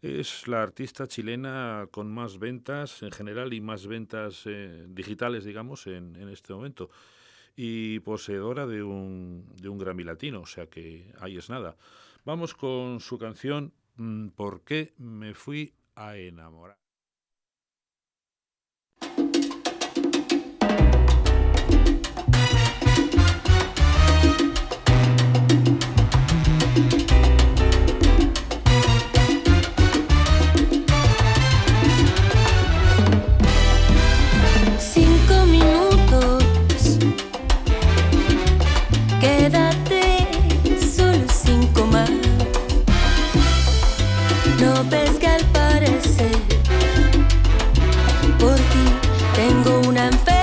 Es 0.00 0.46
la 0.46 0.62
artista 0.62 1.08
chilena 1.08 1.88
con 1.90 2.12
más 2.12 2.38
ventas 2.38 3.02
en 3.02 3.10
general 3.10 3.52
y 3.52 3.60
más 3.60 3.86
ventas 3.86 4.42
eh, 4.46 4.86
digitales, 4.88 5.44
digamos, 5.44 5.86
en, 5.88 6.14
en, 6.14 6.28
este 6.28 6.52
momento. 6.52 6.90
Y 7.56 7.98
poseedora 8.00 8.66
de 8.66 8.84
un, 8.84 9.44
de 9.56 9.68
un 9.68 9.78
Grammy 9.78 10.04
Latino, 10.04 10.42
o 10.42 10.46
sea 10.46 10.66
que 10.66 11.12
ahí 11.18 11.36
es 11.36 11.50
nada. 11.50 11.76
Vamos 12.24 12.54
con 12.54 13.00
su 13.00 13.18
canción 13.18 13.72
mm, 13.96 14.28
¿Por 14.28 14.62
qué 14.62 14.94
me 14.98 15.34
fui 15.34 15.74
a 15.96 16.16
enamorar? 16.16 16.78
Tengo 49.34 49.80
una 49.88 50.06
enfermedad. 50.06 50.37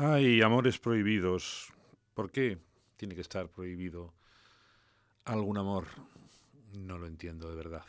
Ay, 0.00 0.42
amores 0.42 0.78
prohibidos. 0.78 1.72
¿Por 2.14 2.30
qué 2.30 2.56
tiene 2.96 3.16
que 3.16 3.20
estar 3.20 3.48
prohibido 3.48 4.14
algún 5.24 5.58
amor? 5.58 5.86
No 6.72 6.98
lo 6.98 7.08
entiendo 7.08 7.50
de 7.50 7.56
verdad. 7.56 7.82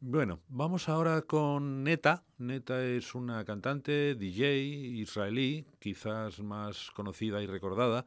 Bueno, 0.00 0.40
vamos 0.48 0.88
ahora 0.88 1.22
con 1.22 1.84
Neta. 1.84 2.24
Neta 2.38 2.84
es 2.84 3.14
una 3.14 3.44
cantante, 3.44 4.16
DJ 4.16 4.58
israelí, 4.58 5.64
quizás 5.78 6.40
más 6.40 6.90
conocida 6.90 7.40
y 7.40 7.46
recordada, 7.46 8.06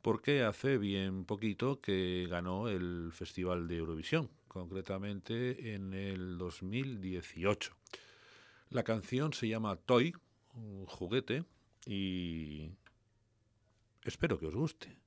porque 0.00 0.42
hace 0.42 0.78
bien 0.78 1.26
poquito 1.26 1.82
que 1.82 2.26
ganó 2.30 2.68
el 2.68 3.10
Festival 3.12 3.68
de 3.68 3.76
Eurovisión, 3.76 4.30
concretamente 4.48 5.74
en 5.74 5.92
el 5.92 6.38
2018. 6.38 7.70
La 8.70 8.82
canción 8.82 9.34
se 9.34 9.46
llama 9.46 9.76
Toy, 9.76 10.14
un 10.54 10.86
juguete, 10.86 11.44
y 11.86 12.76
espero 14.04 14.38
que 14.38 14.46
os 14.46 14.54
guste. 14.54 14.98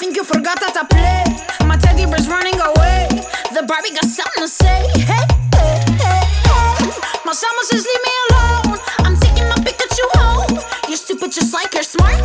think 0.00 0.16
you 0.16 0.24
forgot 0.24 0.58
that 0.60 0.74
I 0.74 0.84
play. 0.88 1.22
My 1.68 1.76
teddy 1.76 2.06
bear's 2.06 2.26
running 2.26 2.56
away. 2.56 3.06
The 3.52 3.62
Barbie 3.68 3.92
got 3.92 4.08
something 4.08 4.42
to 4.42 4.48
say. 4.48 4.88
Hey, 4.96 5.26
hey, 5.54 5.76
hey, 6.00 6.24
hey. 6.48 6.90
My 7.22 7.36
summer 7.36 7.64
says 7.68 7.84
leave 7.84 8.04
me 8.08 8.14
alone. 8.26 8.80
I'm 9.04 9.14
taking 9.20 9.46
my 9.52 9.60
Pikachu 9.60 10.06
home. 10.16 10.69
You're 10.90 10.96
stupid 10.96 11.30
just 11.30 11.54
like 11.54 11.72
you're 11.72 11.84
smart. 11.84 12.18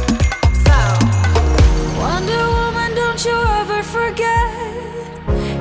Wonder 2.01 2.45
Woman, 2.49 2.95
don't 2.95 3.23
you 3.23 3.37
ever 3.61 3.83
forget. 3.83 4.49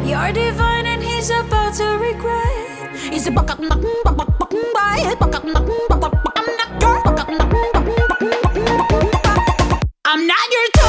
You're 0.08 0.32
divine 0.32 0.86
and 0.86 1.02
he's 1.02 1.28
about 1.28 1.74
to 1.74 1.84
regret. 2.00 2.96
Is 3.12 3.26
it 3.26 3.36
bakak 3.36 3.60
nak 3.60 3.76
bakak 4.08 4.24
bakak 4.40 4.56
bay? 4.56 5.12
Bakak 5.20 5.44
nak 5.44 5.68
bakak 5.68 6.12
bakak 6.24 6.48
nak 6.48 6.70
I'm 10.06 10.26
buck 10.26 10.78
up 10.80 10.83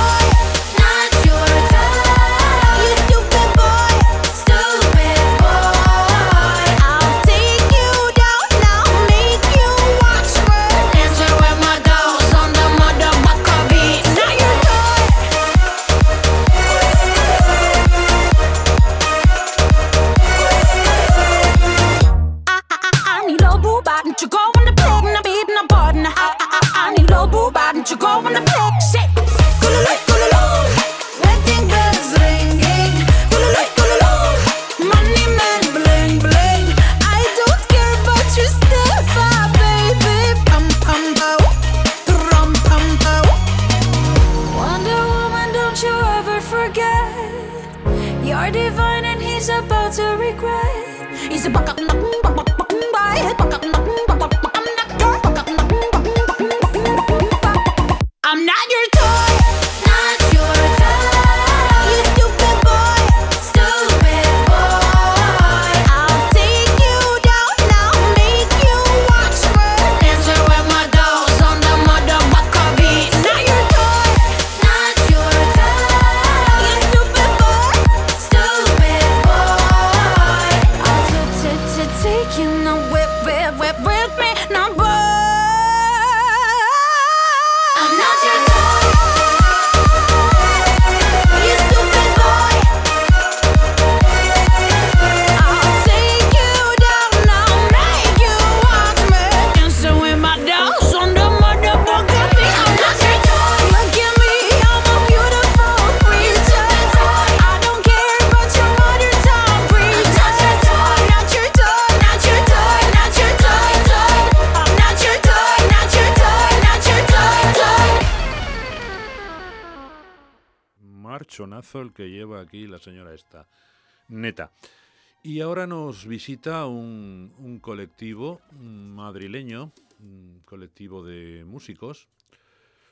Y 125.26 125.42
ahora 125.42 125.66
nos 125.66 126.06
visita 126.06 126.68
un, 126.68 127.58
colectivo 127.60 128.42
madrileño, 128.52 129.72
un 130.00 130.44
colectivo 130.46 131.04
de 131.04 131.44
músicos, 131.46 132.10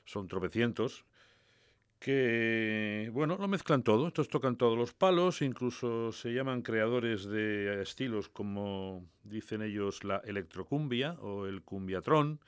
son 0.03 0.27
tropecientos, 0.27 1.05
que, 1.99 3.11
bueno, 3.13 3.37
lo 3.39 3.47
mezclan 3.47 3.83
todo, 3.83 4.07
estos 4.07 4.29
tocan 4.29 4.57
todos 4.57 4.75
los 4.75 4.93
palos, 4.93 5.43
incluso 5.43 6.11
se 6.11 6.33
llaman 6.33 6.63
creadores 6.63 7.25
de 7.25 7.83
estilos 7.83 8.29
como 8.29 9.05
dicen 9.23 9.61
ellos 9.61 10.03
la 10.03 10.17
electrocumbia 10.25 11.13
o 11.21 11.45
el 11.45 11.61
cumbiatrón. 11.61 12.39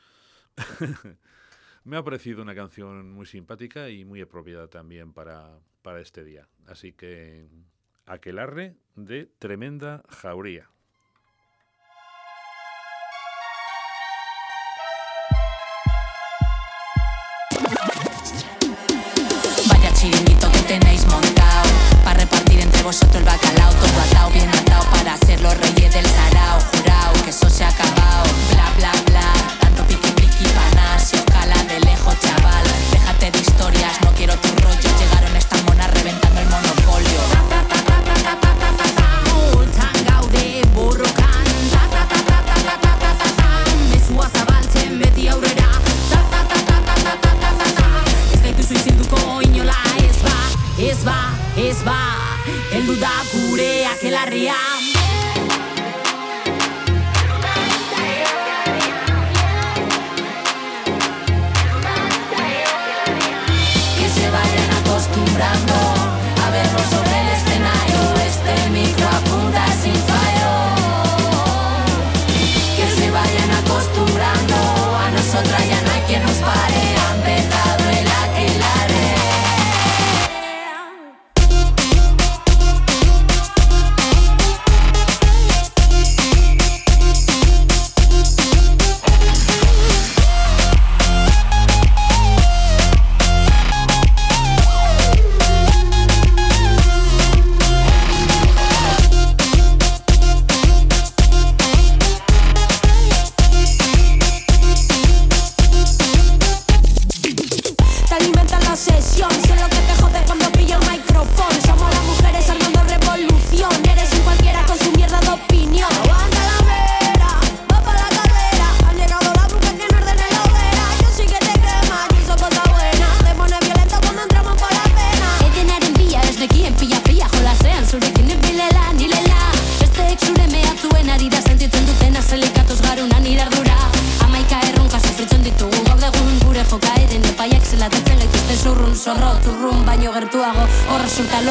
Me 1.83 1.95
ha 1.95 2.03
parecido 2.03 2.41
una 2.41 2.55
canción 2.55 3.11
muy 3.11 3.27
simpática 3.27 3.91
y 3.91 4.03
muy 4.03 4.19
apropiada 4.19 4.67
también 4.67 5.13
para, 5.13 5.59
para 5.83 6.01
este 6.01 6.23
día. 6.23 6.47
Así 6.65 6.93
que 6.93 7.47
aquelarre 8.05 8.75
de 8.95 9.29
tremenda 9.39 10.03
jauría. 10.09 10.69
Vaya 19.69 19.93
chiringuito 19.93 20.51
que 20.51 20.59
tenéis 20.67 21.05
montado 21.07 21.69
Para 22.03 22.19
repartir 22.19 22.59
entre 22.59 22.83
vosotros 22.83 23.15
el 23.15 23.23
bacalao 23.23 23.71
Todo 23.73 24.01
atado, 24.01 24.31
bien 24.31 24.49
atado 24.49 24.85
Para 24.91 25.17
ser 25.17 25.41
los 25.41 25.57
reyes 25.57 25.93
del 25.93 26.05
sarao. 26.05 26.59
Jurao, 26.59 27.13
que 27.23 27.29
eso 27.29 27.49
se 27.49 27.63
ha 27.63 27.69
acabado 27.69 28.25
Bla, 28.51 28.71
bla, 28.77 28.91
bla 29.07 29.33
Tanto 29.61 29.83
piqui, 29.87 30.11
piqui, 30.11 30.45
paná 30.53 30.99
Si 30.99 31.15
os 31.15 31.25
cala 31.25 31.63
de 31.63 31.79
lejos, 31.79 32.19
chaval. 32.19 32.65
Déjate 32.91 33.31
de 33.31 33.39
historias, 33.39 34.01
no 34.03 34.11
quiero 34.11 34.35
tu 34.37 34.49
rollo 34.63 34.84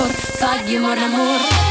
amor, 0.04 0.12
fagli 0.12 0.76
amor, 0.76 0.98
amor. 0.98 1.20
amor. 1.20 1.63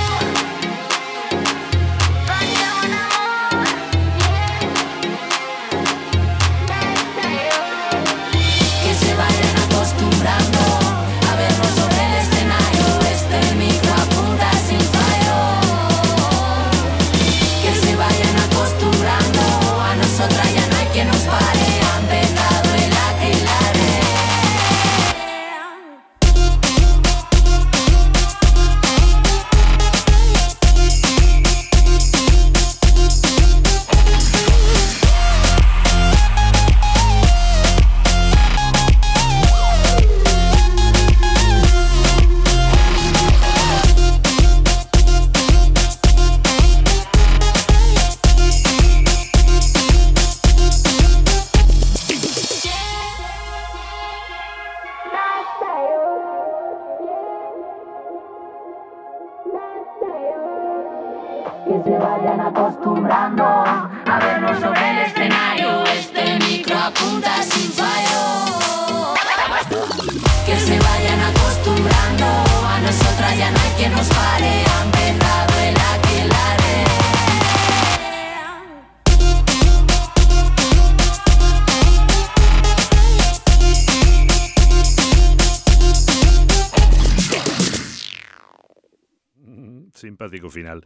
Final. 90.54 90.86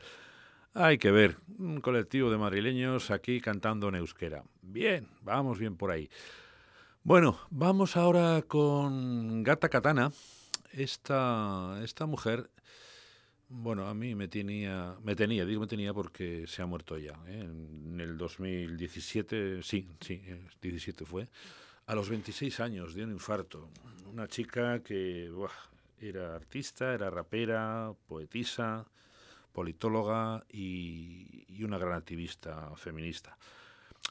Hay 0.74 0.98
que 0.98 1.12
ver, 1.12 1.38
un 1.60 1.82
colectivo 1.82 2.32
de 2.32 2.38
madrileños 2.38 3.12
aquí 3.12 3.42
cantando 3.42 3.90
en 3.90 3.96
euskera. 3.96 4.44
Bien, 4.62 5.08
vamos 5.22 5.60
bien 5.60 5.76
por 5.76 5.92
ahí. 5.92 6.10
Bueno, 7.04 7.40
vamos 7.50 7.96
ahora 7.98 8.44
con 8.48 9.42
Gata 9.42 9.70
Katana. 9.70 10.12
Esta, 10.74 11.80
esta 11.84 12.06
mujer, 12.06 12.50
bueno, 13.50 13.88
a 13.88 13.94
mí 13.94 14.14
me 14.14 14.28
tenía, 14.28 14.98
me 15.04 15.16
tenía, 15.16 15.46
digo 15.46 15.62
me 15.62 15.68
tenía 15.68 15.94
porque 15.94 16.46
se 16.48 16.62
ha 16.62 16.66
muerto 16.66 16.98
ya. 16.98 17.14
¿eh? 17.28 17.40
En 17.42 18.00
el 18.00 18.18
2017, 18.18 19.64
sí, 19.64 19.88
sí, 20.02 20.22
eh, 20.26 20.48
17 20.62 21.06
fue. 21.06 21.28
A 21.86 21.96
los 21.96 22.10
26 22.10 22.60
años 22.60 22.94
de 22.94 23.06
un 23.06 23.12
infarto. 23.14 23.70
Una 24.12 24.28
chica 24.28 24.84
que 24.84 25.32
era 26.02 26.36
artista, 26.36 26.94
era 26.94 27.10
rapera, 27.10 27.94
poetisa, 28.08 28.86
politóloga 29.58 30.46
y, 30.52 31.46
y 31.48 31.64
una 31.64 31.80
gran 31.80 31.94
activista 31.94 32.76
feminista. 32.76 33.36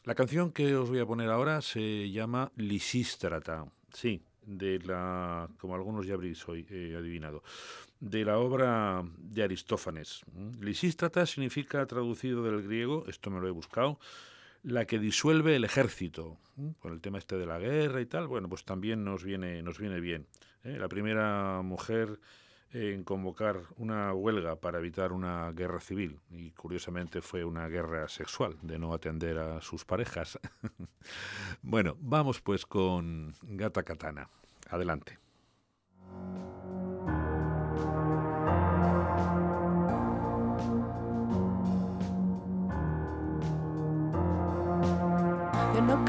La 0.02 0.16
canción 0.16 0.50
que 0.50 0.74
os 0.74 0.88
voy 0.88 0.98
a 0.98 1.06
poner 1.06 1.30
ahora 1.30 1.62
se 1.62 2.10
llama 2.10 2.50
Lisístrata, 2.56 3.64
sí, 3.92 4.20
de 4.44 4.80
la, 4.80 5.48
como 5.58 5.76
algunos 5.76 6.04
ya 6.04 6.14
habréis 6.14 6.48
hoy, 6.48 6.66
eh, 6.68 6.96
adivinado, 6.98 7.44
de 8.00 8.24
la 8.24 8.38
obra 8.38 9.04
de 9.18 9.44
Aristófanes. 9.44 10.24
Lisístrata 10.60 11.24
significa, 11.26 11.86
traducido 11.86 12.42
del 12.42 12.64
griego, 12.64 13.04
esto 13.06 13.30
me 13.30 13.40
lo 13.40 13.46
he 13.46 13.52
buscado, 13.52 14.00
la 14.64 14.84
que 14.84 14.98
disuelve 14.98 15.54
el 15.54 15.62
ejército. 15.62 16.38
Con 16.80 16.92
el 16.92 17.00
tema 17.00 17.18
este 17.18 17.36
de 17.36 17.46
la 17.46 17.60
guerra 17.60 18.00
y 18.00 18.06
tal, 18.06 18.26
bueno, 18.26 18.48
pues 18.48 18.64
también 18.64 19.04
nos 19.04 19.22
viene, 19.22 19.62
nos 19.62 19.78
viene 19.78 20.00
bien. 20.00 20.26
¿eh? 20.64 20.76
La 20.76 20.88
primera 20.88 21.62
mujer 21.62 22.18
en 22.72 23.04
convocar 23.04 23.60
una 23.76 24.12
huelga 24.12 24.56
para 24.56 24.78
evitar 24.78 25.12
una 25.12 25.50
guerra 25.52 25.80
civil 25.80 26.20
y 26.30 26.50
curiosamente 26.52 27.22
fue 27.22 27.44
una 27.44 27.68
guerra 27.68 28.08
sexual 28.08 28.56
de 28.62 28.78
no 28.78 28.92
atender 28.92 29.38
a 29.38 29.60
sus 29.60 29.84
parejas. 29.84 30.38
bueno, 31.62 31.96
vamos 32.00 32.40
pues 32.40 32.66
con 32.66 33.34
Gata 33.42 33.82
Katana. 33.82 34.28
Adelante. 34.68 35.18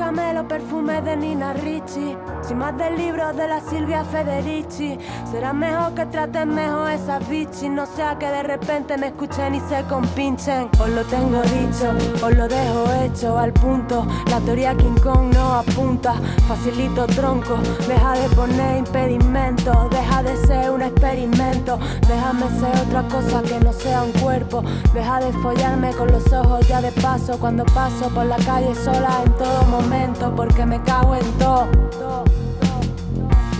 Camelo 0.07 0.47
perfumes 0.47 1.03
de 1.03 1.17
Nina 1.17 1.51
Ricci, 1.51 2.15
sin 2.41 2.59
más 2.59 2.77
del 2.77 2.95
libro 2.95 3.33
de 3.33 3.45
la 3.45 3.59
Silvia 3.59 4.05
Federici. 4.05 4.97
Será 5.29 5.51
mejor 5.51 5.95
que 5.95 6.05
traten 6.05 6.55
mejor 6.55 6.91
esas 6.91 7.27
bichis, 7.27 7.69
no 7.69 7.85
sea 7.85 8.17
que 8.17 8.25
de 8.25 8.41
repente 8.41 8.97
me 8.97 9.07
escuchen 9.07 9.55
y 9.55 9.59
se 9.59 9.83
compinchen. 9.83 10.69
Os 10.79 10.87
lo 10.87 11.03
tengo 11.03 11.41
dicho, 11.41 11.91
os 12.25 12.33
lo 12.37 12.47
dejo 12.47 12.85
hecho 13.03 13.37
al 13.37 13.51
punto. 13.51 14.07
La 14.29 14.39
teoría 14.39 14.73
King 14.77 14.95
Kong 15.03 15.33
no 15.33 15.55
apunta, 15.55 16.13
facilito 16.47 17.05
tronco. 17.07 17.57
Deja 17.85 18.13
de 18.13 18.29
poner 18.33 18.77
impedimentos, 18.77 19.89
deja 19.89 20.23
de 20.23 20.37
ser 20.47 20.71
un 20.71 20.83
experimento. 20.83 21.77
Déjame 22.07 22.47
ser 22.61 22.81
otra 22.87 23.03
cosa 23.09 23.43
que 23.43 23.59
no 23.59 23.73
sea 23.73 24.03
un 24.03 24.13
cuerpo. 24.13 24.63
Deja 24.93 25.19
de 25.19 25.33
follarme 25.43 25.91
con 25.91 26.07
los 26.07 26.31
ojos 26.31 26.65
ya 26.65 26.79
de 26.79 26.93
paso 26.93 27.37
cuando 27.37 27.65
paso 27.65 28.07
por 28.15 28.25
la 28.25 28.37
calle 28.37 28.73
sola 28.73 29.09
en 29.25 29.33
todo 29.33 29.63
momento 29.65 29.96
porque 30.35 30.65
me 30.65 30.81
cago 30.83 31.15
en 31.15 31.31
todo. 31.39 31.67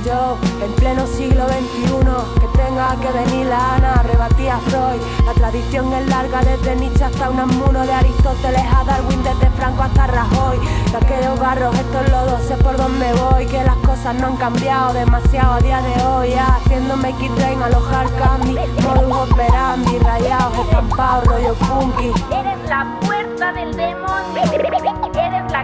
Yo, 0.06 0.38
en 0.64 0.72
pleno 0.74 1.06
siglo 1.06 1.46
XXI, 1.48 2.40
que 2.40 2.48
tenga 2.56 2.96
que 3.02 3.12
venir 3.12 3.48
la 3.48 3.76
Ana, 3.76 4.04
rebatí 4.04 4.48
a 4.48 4.58
Freud. 4.60 5.02
La 5.26 5.34
tradición 5.34 5.92
es 5.94 6.08
larga 6.08 6.42
desde 6.42 6.76
Nietzsche 6.76 7.04
hasta 7.04 7.30
Unamuno, 7.30 7.86
de 7.86 7.92
Aristóteles 7.92 8.62
a 8.74 8.84
Darwin, 8.86 9.22
desde 9.24 9.50
Franco 9.58 9.84
hasta 9.84 10.08
Rajoy. 10.08 10.60
De 10.92 10.98
aquellos 10.98 11.40
barros, 11.40 11.76
estos 11.76 12.10
lodos, 12.10 12.42
sé 12.48 12.56
por 12.58 12.78
dónde 12.78 13.12
voy, 13.14 13.46
que 13.48 13.64
las 13.64 13.78
cosas 13.78 14.16
no 14.16 14.28
han 14.28 14.38
cambiado 14.38 14.94
demasiado 14.94 15.54
a 15.54 15.60
día 15.60 15.82
de 15.82 16.06
hoy. 16.06 16.34
haciéndome 16.34 17.12
Make 17.12 17.26
It 17.26 17.32
Rain, 17.40 17.62
alojar 17.62 18.08
candy, 18.18 18.56
modus 18.84 19.30
operandi, 19.30 20.00
rayados, 20.00 20.58
estampados, 20.60 21.26
rollo 21.26 21.56
funky. 21.56 22.12
Eres 22.32 22.70
la 22.70 22.98
puerta 23.02 23.52
del 23.52 23.76
demonio. 23.76 25.07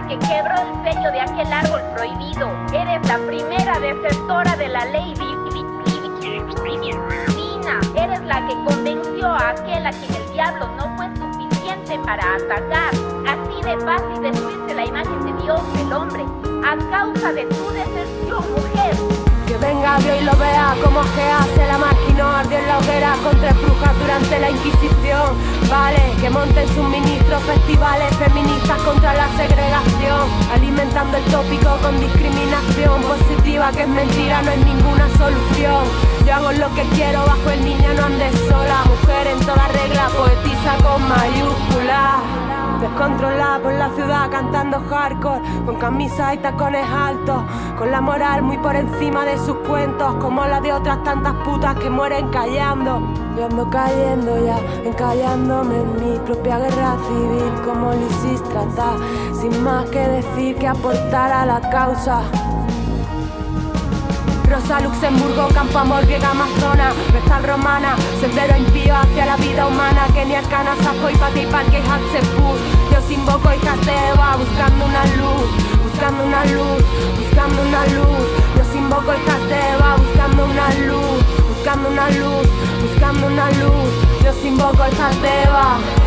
Que 0.08 0.18
quebró 0.18 0.54
el 0.60 0.92
sello 0.92 1.10
de 1.12 1.20
aquel 1.20 1.50
árbol 1.52 1.80
prohibido. 1.96 2.50
Eres 2.74 3.08
la 3.08 3.16
primera 3.26 3.78
defensora 3.80 4.54
de 4.56 4.68
la 4.68 4.84
ley 4.86 5.14
di- 5.14 5.36
di- 5.54 5.64
di- 5.94 6.00
divina. 6.60 7.80
Eres 7.96 8.20
la 8.24 8.46
que 8.46 8.54
convenció 8.64 9.26
a 9.28 9.50
aquel 9.50 9.86
a 9.86 9.90
quien 9.92 10.14
el 10.14 10.32
diablo 10.32 10.68
no 10.76 10.94
fue 10.96 11.06
suficiente 11.16 11.98
para 12.04 12.34
atacar. 12.34 12.92
Así 13.26 13.62
de 13.62 13.78
fácil 13.84 14.22
destruirse 14.22 14.74
la 14.74 14.84
imagen 14.84 15.24
de 15.24 15.42
Dios, 15.42 15.60
el 15.80 15.92
hombre, 15.92 16.24
a 16.64 16.76
causa 16.90 17.32
de 17.32 17.44
tu 17.46 17.70
deserción, 17.70 18.44
mujer. 18.52 19.23
Venga 19.60 19.98
Dios 19.98 20.16
y 20.20 20.24
lo 20.24 20.36
vea 20.36 20.74
como 20.82 21.00
que 21.14 21.22
hace 21.22 21.66
la 21.66 21.78
marginó 21.78 22.28
ardió 22.28 22.58
en 22.58 22.66
la 22.66 22.78
hoguera 22.78 23.14
con 23.22 23.38
tres 23.40 23.54
brujas 23.62 23.98
durante 24.00 24.38
la 24.40 24.50
Inquisición. 24.50 25.36
Vale, 25.70 26.12
que 26.20 26.28
monten 26.30 26.68
sus 26.68 26.88
ministros 26.88 27.42
festivales 27.44 28.14
feministas 28.16 28.78
contra 28.82 29.14
la 29.14 29.28
segregación, 29.36 30.28
alimentando 30.52 31.16
el 31.16 31.24
tópico 31.24 31.76
con 31.82 31.98
discriminación 32.00 33.02
positiva 33.02 33.70
que 33.72 33.82
es 33.82 33.88
mentira, 33.88 34.42
no 34.42 34.50
es 34.50 34.64
ninguna 34.64 35.08
solución. 35.16 35.84
Yo 36.26 36.34
hago 36.34 36.52
lo 36.52 36.74
que 36.74 36.82
quiero 36.94 37.24
bajo 37.24 37.50
el 37.50 37.64
niño, 37.64 37.94
no 37.94 38.06
andes 38.06 38.34
sola, 38.48 38.84
mujer 38.86 39.26
en 39.28 39.40
toda 39.40 39.68
regla, 39.68 40.08
poetisa 40.08 40.76
con 40.82 41.08
mayúsculas. 41.08 42.53
Descontrolada 42.84 43.60
por 43.60 43.72
la 43.72 43.88
ciudad 43.94 44.30
cantando 44.30 44.78
hardcore 44.90 45.40
Con 45.64 45.76
camisas 45.76 46.34
y 46.34 46.36
tacones 46.36 46.84
altos 46.86 47.42
Con 47.78 47.90
la 47.90 48.02
moral 48.02 48.42
muy 48.42 48.58
por 48.58 48.76
encima 48.76 49.24
de 49.24 49.38
sus 49.38 49.56
cuentos 49.66 50.14
Como 50.16 50.44
la 50.44 50.60
de 50.60 50.70
otras 50.70 51.02
tantas 51.02 51.32
putas 51.46 51.76
que 51.76 51.88
mueren 51.88 52.28
callando. 52.28 53.00
Yo 53.38 53.46
ando 53.46 53.70
cayendo 53.70 54.44
ya, 54.44 54.58
encallándome 54.84 55.76
en 55.76 55.94
mi 55.94 56.18
propia 56.26 56.58
guerra 56.58 56.96
civil 57.08 57.52
Como 57.64 57.90
Lisístrata 57.94 58.96
Sin 59.32 59.64
más 59.64 59.88
que 59.88 60.06
decir 60.06 60.56
que 60.56 60.68
aportar 60.68 61.32
a 61.32 61.46
la 61.46 61.62
causa 61.70 62.20
Rosa, 64.44 64.80
Luxemburgo, 64.80 65.48
Campo 65.48 65.78
Amor, 65.78 66.04
Griega, 66.04 66.30
Amazona, 66.30 66.92
Vestal 67.12 67.42
Romana, 67.44 67.96
Sendero 68.20 68.56
impío 68.56 68.94
hacia 68.96 69.26
la 69.26 69.36
vida 69.36 69.66
humana, 69.66 70.06
Kenia, 70.14 70.42
Cana, 70.42 70.74
Sapo 70.82 71.10
y 71.10 71.16
Pati, 71.16 71.46
Parque, 71.46 71.78
Hatzeput. 71.78 72.58
Yo 72.92 72.98
os 72.98 73.10
invoco, 73.10 73.52
hijas 73.52 73.80
de 73.86 73.92
Eva, 73.92 74.36
buscando 74.36 74.84
una 74.84 75.04
luz, 75.16 75.48
buscando 75.82 76.24
una 76.24 76.44
luz, 76.44 76.84
buscando 77.18 77.62
una 77.62 77.86
luz. 77.86 78.26
Yo 78.56 78.62
os 78.62 78.74
invoco, 78.74 79.14
hijas 79.14 79.48
de 79.48 79.58
Eva, 79.74 79.96
buscando 79.96 80.44
una 80.44 80.68
luz, 80.86 81.24
buscando 81.48 81.88
una 81.88 82.10
luz, 82.10 82.48
buscando 82.82 83.26
una 83.26 83.50
luz. 83.50 83.90
Yo 84.22 84.30
os 84.30 84.44
invoco, 84.44 84.84
Eva. 84.84 86.03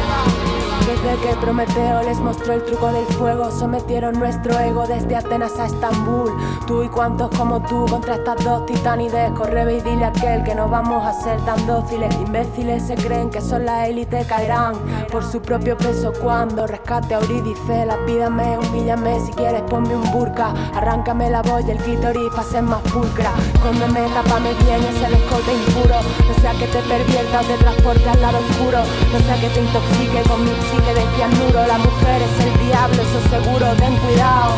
Desde 0.88 1.18
que 1.22 1.36
Prometeo 1.42 2.02
les 2.04 2.18
mostró 2.20 2.54
el 2.54 2.64
truco 2.64 2.88
del 2.94 3.06
fuego, 3.08 3.52
sometieron 3.52 4.18
nuestro 4.18 4.58
ego 4.58 4.88
desde 4.88 5.18
Atenas 5.18 5.60
a 5.60 5.66
Estambul. 5.66 6.32
Tú 6.66 6.82
y 6.82 6.88
cuantos 6.88 7.30
como 7.38 7.62
tú 7.62 7.86
contra 7.90 8.16
estas 8.16 8.42
dos 8.46 8.66
titanides, 8.66 9.32
corre 9.32 9.76
y 9.76 9.82
dile 9.82 10.06
a 10.06 10.08
aquel 10.08 10.46
que 10.46 10.56
no 10.56 10.70
vamos 10.70 11.06
a 11.06 11.12
ser 11.12 11.42
tan 11.42 11.68
dóciles. 11.68 12.16
Imbéciles 12.16 12.84
se 12.84 12.96
creen 12.96 13.30
que 13.30 13.42
son 13.42 13.66
la 13.66 13.86
élite, 13.86 14.26
caerán 14.30 14.76
por 15.12 15.26
su 15.26 15.42
propio 15.42 15.78
peso 15.78 16.14
cuando 16.22 16.66
rescate 16.66 17.16
a 17.16 17.20
Eurídice. 17.20 17.86
Lapídame, 17.86 18.58
humíllame, 18.58 19.20
si 19.20 19.34
quieres 19.34 19.64
ponme 19.64 19.94
un 19.94 20.10
burka, 20.14 20.54
arráncame 20.74 21.30
la 21.30 21.42
boya, 21.42 21.74
el 21.74 21.80
clítoris 21.80 22.30
para 22.32 22.44
ser 22.44 22.64
más 22.64 22.82
pulcra. 22.94 23.34
Cóndeme, 23.62 24.08
tápame 24.14 24.54
bien 24.64 24.82
ese 24.86 25.14
escote 25.14 25.54
impuro, 25.54 25.96
no 26.30 26.34
sea 26.42 26.54
que 26.54 26.68
te 26.68 26.80
pervierta 26.84 27.42
o 27.42 27.44
te 27.44 27.58
transporte 27.58 28.10
al 28.10 28.22
lado 28.22 28.38
oscuro, 28.38 28.80
no 29.12 29.20
sea 29.20 29.36
que 29.42 29.50
te 29.50 29.60
intoxique 29.60 30.22
con 30.30 30.46
mi 30.46 30.52
psique 30.78 30.94
de 30.94 31.06
cianuro. 31.16 31.68
La 31.68 31.78
mujer 31.78 32.22
es 32.22 32.46
el 32.46 32.68
diablo, 32.68 33.02
eso 33.02 33.22
seguro, 33.30 33.66
ten 33.78 33.96
cuidado. 33.98 34.54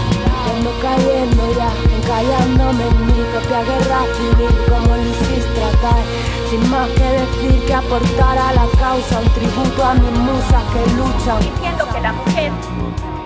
Ando 0.49 0.71
cayendo 0.81 1.43
ya, 1.55 1.69
encallándome 1.95 2.87
en 2.87 3.05
mi 3.07 3.23
propia 3.31 3.63
guerra 3.63 4.01
civil, 4.17 4.55
como 4.67 4.97
hiciste 4.97 5.59
tratar. 5.59 6.01
Sin 6.49 6.69
más 6.69 6.89
que 6.89 7.03
decir 7.03 7.65
que 7.65 7.73
aportar 7.73 8.37
a 8.37 8.53
la 8.53 8.67
causa, 8.79 9.19
un 9.19 9.29
tributo 9.29 9.83
a 9.83 9.93
mis 9.93 10.11
musas 10.11 10.63
que 10.73 10.81
luchan. 10.97 11.39
diciendo 11.39 11.87
que 11.93 12.01
la 12.01 12.13
mujer, 12.13 12.51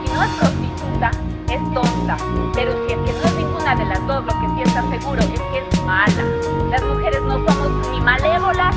si 0.04 0.14
no 0.14 0.24
es 0.24 0.30
prostituta, 0.40 1.12
es 1.50 1.74
tonta. 1.74 2.18
Pero 2.54 2.74
si 2.86 2.94
es 2.94 3.00
que 3.00 3.14
no 3.14 3.24
es 3.24 3.36
ninguna 3.36 3.76
de 3.76 3.86
las 3.86 4.08
dos, 4.08 4.26
lo 4.26 4.34
que 4.40 4.48
sí 4.56 4.62
está 4.64 4.84
seguro 4.90 5.22
es 5.22 5.30
que 5.30 5.58
es 5.60 5.84
mala. 5.86 6.24
Las 6.70 6.84
mujeres 6.84 7.22
no 7.24 7.36
somos 7.46 7.88
ni 7.92 8.02
malévolas 8.02 8.76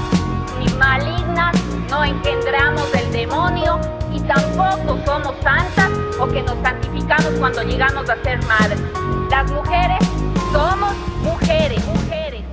ni 0.59 0.73
malignas, 0.75 1.55
no 1.91 2.05
engendramos 2.05 2.95
el 2.95 3.13
demonio 3.13 3.79
tampoco 4.37 5.03
somos 5.05 5.35
santas 5.43 5.91
o 6.21 6.29
que 6.29 6.43
nos 6.43 6.61
santificamos 6.63 7.39
cuando 7.39 7.63
llegamos 7.63 8.09
a 8.09 8.23
ser 8.23 8.39
madres. 8.45 8.81
Las 9.31 9.51
mujeres 9.51 9.99
somos 10.53 10.97
mujeres, 11.23 11.85
mujeres. 11.87 12.45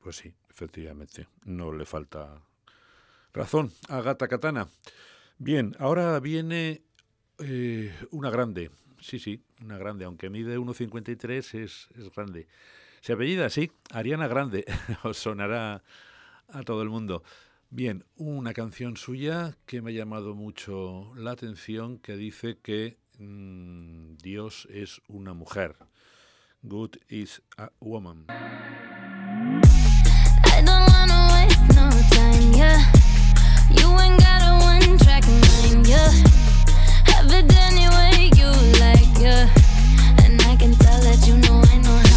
Pues 0.00 0.16
sí, 0.16 0.34
efectivamente, 0.50 1.28
no 1.44 1.72
le 1.72 1.84
falta 1.84 2.42
razón 3.32 3.72
a 3.88 4.00
Gata 4.00 4.28
Katana. 4.28 4.68
Bien, 5.38 5.74
ahora 5.78 6.18
viene 6.20 6.82
eh, 7.38 7.94
una 8.10 8.30
grande, 8.30 8.70
sí, 9.00 9.18
sí, 9.18 9.42
una 9.62 9.78
grande, 9.78 10.04
aunque 10.04 10.30
mide 10.30 10.58
1,53 10.58 11.58
es, 11.60 11.88
es 11.96 12.14
grande. 12.14 12.48
Se 13.00 13.12
apellida 13.12 13.46
así, 13.46 13.70
Ariana 13.92 14.26
Grande, 14.26 14.64
os 15.04 15.16
sonará 15.18 15.84
a 16.48 16.62
todo 16.62 16.82
el 16.82 16.88
mundo. 16.88 17.22
Bien, 17.70 18.06
una 18.16 18.54
canción 18.54 18.96
suya 18.96 19.58
que 19.66 19.82
me 19.82 19.90
ha 19.90 19.94
llamado 19.94 20.34
mucho 20.34 21.12
la 21.16 21.32
atención, 21.32 21.98
que 21.98 22.16
dice 22.16 22.56
que 22.62 22.96
mm, 23.18 24.14
Dios 24.22 24.66
es 24.70 25.02
una 25.06 25.34
mujer. 25.34 25.76
Good 26.62 26.96
is 27.10 27.42
a 27.58 27.68
woman. 27.78 28.24
I 28.30 28.32
don't 30.64 30.88
wanna 30.88 31.28
waste 31.34 31.60
no 31.74 31.90
time, 32.10 32.54
yeah. 32.54 32.80
You 33.70 33.98
ain't 34.00 34.18
got 34.18 34.40
a 34.40 34.56
one 34.64 34.96
track 35.00 35.26
mind, 35.28 35.86
yeah. 35.86 36.10
Have 37.04 37.30
it 37.30 37.52
any 37.52 37.86
way 37.86 38.30
you 38.34 38.48
like, 38.80 39.18
yeah. 39.20 39.46
And 40.24 40.40
I 40.40 40.56
can 40.56 40.74
tell 40.76 41.02
that 41.02 41.26
you 41.28 41.36
know 41.36 41.60
I 41.70 41.76
know 41.82 42.07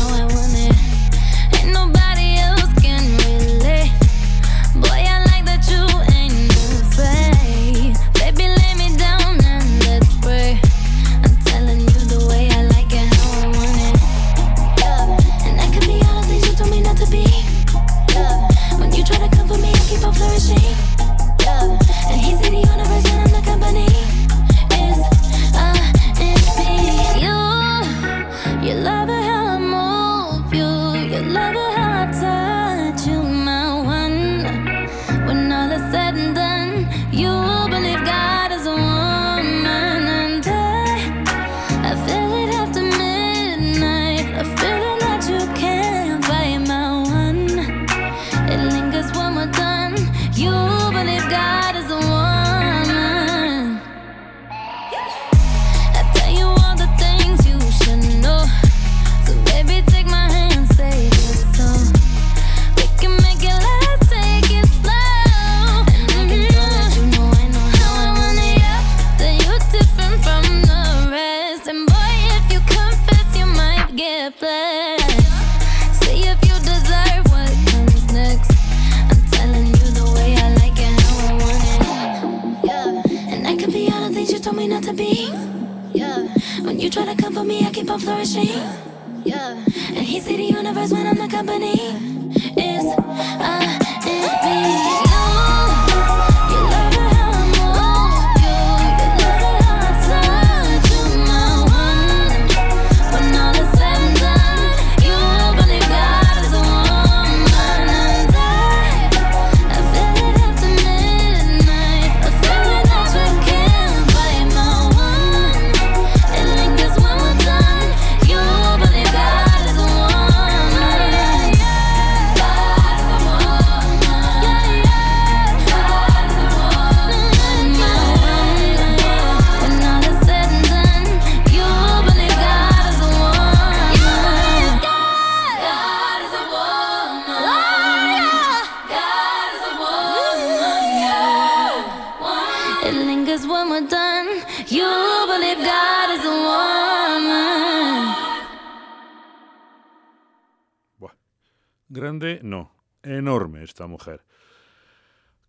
Grande, 151.93 152.39
no. 152.41 152.71
Enorme 153.03 153.63
esta 153.63 153.85
mujer. 153.85 154.23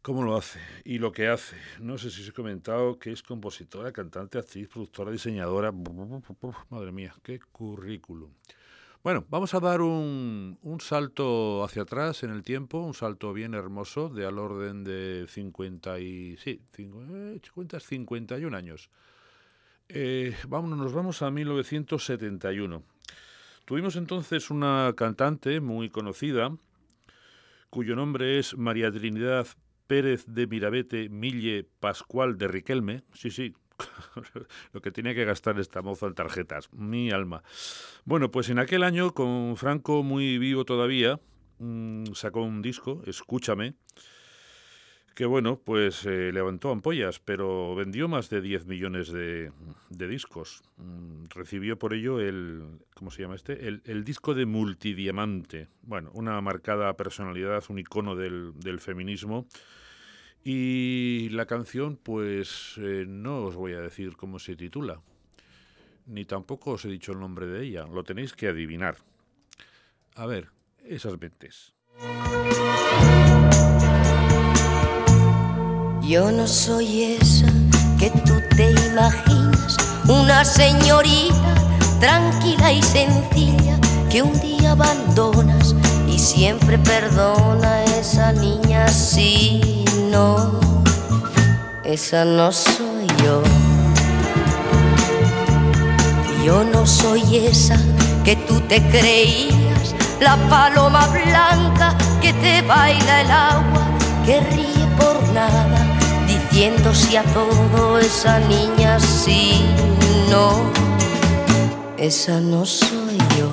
¿Cómo 0.03 0.25
lo 0.25 0.37
hace? 0.37 0.59
Y 0.85 0.99
lo 0.99 1.13
que 1.13 1.29
hace. 1.29 1.57
No 1.79 1.97
sé 1.99 2.11
si 2.11 2.23
os 2.23 2.29
he 2.29 2.33
comentado 2.33 2.99
que 2.99 3.13
es 3.13 3.23
compositora, 3.23 3.93
cantante, 3.93 4.39
actriz, 4.39 4.67
productora, 4.69 5.13
diseñadora. 5.13 5.71
Madre 6.71 6.91
mía, 6.91 7.15
qué 7.23 7.39
currículum. 7.39 8.33
Bueno, 9.05 9.25
vamos 9.29 9.55
a 9.55 9.61
dar 9.61 9.81
un, 9.83 10.59
un 10.63 10.81
salto 10.81 11.63
hacia 11.63 11.83
atrás 11.83 12.25
en 12.25 12.31
el 12.31 12.43
tiempo, 12.43 12.79
un 12.81 12.95
salto 12.95 13.33
bien 13.33 13.55
hermoso, 13.55 14.09
de 14.09 14.27
al 14.27 14.39
orden 14.41 14.83
de 14.83 15.27
50 15.29 16.01
y... 16.01 16.37
Sí, 16.39 16.61
cincu- 16.77 17.07
eh, 17.37 17.41
50, 17.45 17.79
51 17.79 18.57
años. 18.57 18.91
Eh, 19.89 20.35
vámonos, 20.49 20.79
nos 20.79 20.93
vamos 20.93 21.23
a 21.23 21.31
1971. 21.31 22.83
Tuvimos 23.65 23.95
entonces 23.97 24.51
una 24.51 24.93
cantante 24.97 25.61
muy 25.61 25.89
conocida, 25.89 26.57
cuyo 27.71 27.95
nombre 27.95 28.39
es 28.39 28.57
María 28.57 28.91
Trinidad 28.91 29.47
Pérez 29.87 30.25
de 30.27 30.49
Mirabete 30.49 31.09
Mille 31.09 31.65
Pascual 31.79 32.39
de 32.39 32.49
Riquelme. 32.49 33.03
Sí, 33.15 33.31
sí, 33.31 33.55
lo 34.73 34.83
que 34.83 34.91
tenía 34.91 35.15
que 35.15 35.25
gastar 35.25 35.61
esta 35.61 35.81
moza 35.81 36.07
en 36.07 36.15
tarjetas, 36.15 36.73
mi 36.73 37.13
alma. 37.13 37.45
Bueno, 38.05 38.31
pues 38.33 38.49
en 38.51 38.59
aquel 38.59 38.83
año, 38.83 39.15
con 39.15 39.57
Franco 39.57 40.03
muy 40.03 40.39
vivo 40.39 40.65
todavía, 40.65 41.21
mm, 41.59 42.07
sacó 42.15 42.43
un 42.43 42.63
disco, 42.63 43.03
Escúchame, 43.07 43.75
que 45.15 45.27
bueno, 45.27 45.61
pues 45.63 46.07
eh, 46.07 46.31
levantó 46.33 46.71
ampollas, 46.71 47.19
pero 47.19 47.75
vendió 47.75 48.09
más 48.09 48.31
de 48.31 48.41
10 48.41 48.67
millones 48.67 49.13
de, 49.13 49.53
discos. 49.91 50.63
Mm, 50.77 51.27
Recibió 51.31 51.79
por 51.79 51.95
ello 51.95 52.21
el, 52.21 52.81
¿cómo 52.95 53.11
se 53.11 53.23
llama 53.23 53.35
este? 53.35 53.69
El, 53.69 54.05
disco 54.05 54.35
de 54.35 54.47
multidiamante. 54.47 55.69
Bueno, 55.83 56.11
una 56.15 56.41
marcada 56.41 56.97
personalidad, 56.97 57.63
un 57.69 57.79
icono 57.79 58.17
del, 58.17 58.53
del 58.59 58.81
feminismo. 58.81 59.47
Y 60.45 61.29
la 61.31 61.47
canción, 61.47 61.97
pues 62.03 62.75
eh, 62.79 63.05
no 63.07 63.45
os 63.45 63.55
voy 63.55 63.75
a 63.75 63.81
decir 63.81 64.17
cómo 64.17 64.41
se 64.41 64.57
titula, 64.57 65.01
ni 66.07 66.25
tampoco 66.25 66.73
os 66.73 66.85
he 66.85 66.89
dicho 66.89 67.13
el 67.13 67.21
nombre 67.21 67.47
de 67.47 67.65
ella, 67.65 67.87
lo 67.87 68.03
tenéis 68.03 68.33
que 68.33 68.49
adivinar. 68.49 68.97
A 70.17 70.27
ver, 70.27 70.49
esas 70.85 71.21
mentes. 71.21 71.75
Yo 76.13 76.31
no 76.31 76.47
soy 76.47 77.17
esa 77.19 77.47
que 77.99 78.11
tú 78.11 78.35
te 78.55 78.71
imaginas, 78.71 79.79
una 80.07 80.45
señorita 80.45 81.55
tranquila 82.01 82.71
y 82.71 82.83
sencilla 82.83 83.79
que 84.11 84.21
un 84.21 84.39
día 84.39 84.73
abandonas 84.73 85.75
y 86.07 86.19
siempre 86.19 86.77
perdona 86.77 87.67
a 87.67 87.85
esa 87.85 88.31
niña 88.35 88.89
si 88.89 89.87
no, 90.11 90.61
esa 91.83 92.27
no 92.27 92.53
soy 92.53 93.07
yo. 93.25 93.43
Yo 96.45 96.63
no 96.63 96.87
soy 96.87 97.39
esa 97.39 97.79
que 98.23 98.37
tú 98.37 98.61
te 98.69 98.87
creías, 98.91 99.95
la 100.21 100.37
paloma 100.51 101.07
blanca 101.07 101.97
que 102.21 102.35
te 102.35 102.61
baila 102.61 103.23
el 103.23 103.31
agua, 103.31 103.83
que 104.27 104.41
ríe 104.41 104.87
por 104.99 105.17
nada, 105.33 105.92
si 106.95 107.17
a 107.17 107.23
todo 107.33 107.99
esa 107.99 108.39
niña 108.41 109.01
sí, 109.01 109.65
no, 110.29 110.71
esa 111.97 112.41
no 112.41 112.67
soy 112.67 113.17
yo. 113.39 113.51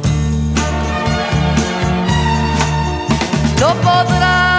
No 3.61 3.73
podrás 3.87 4.53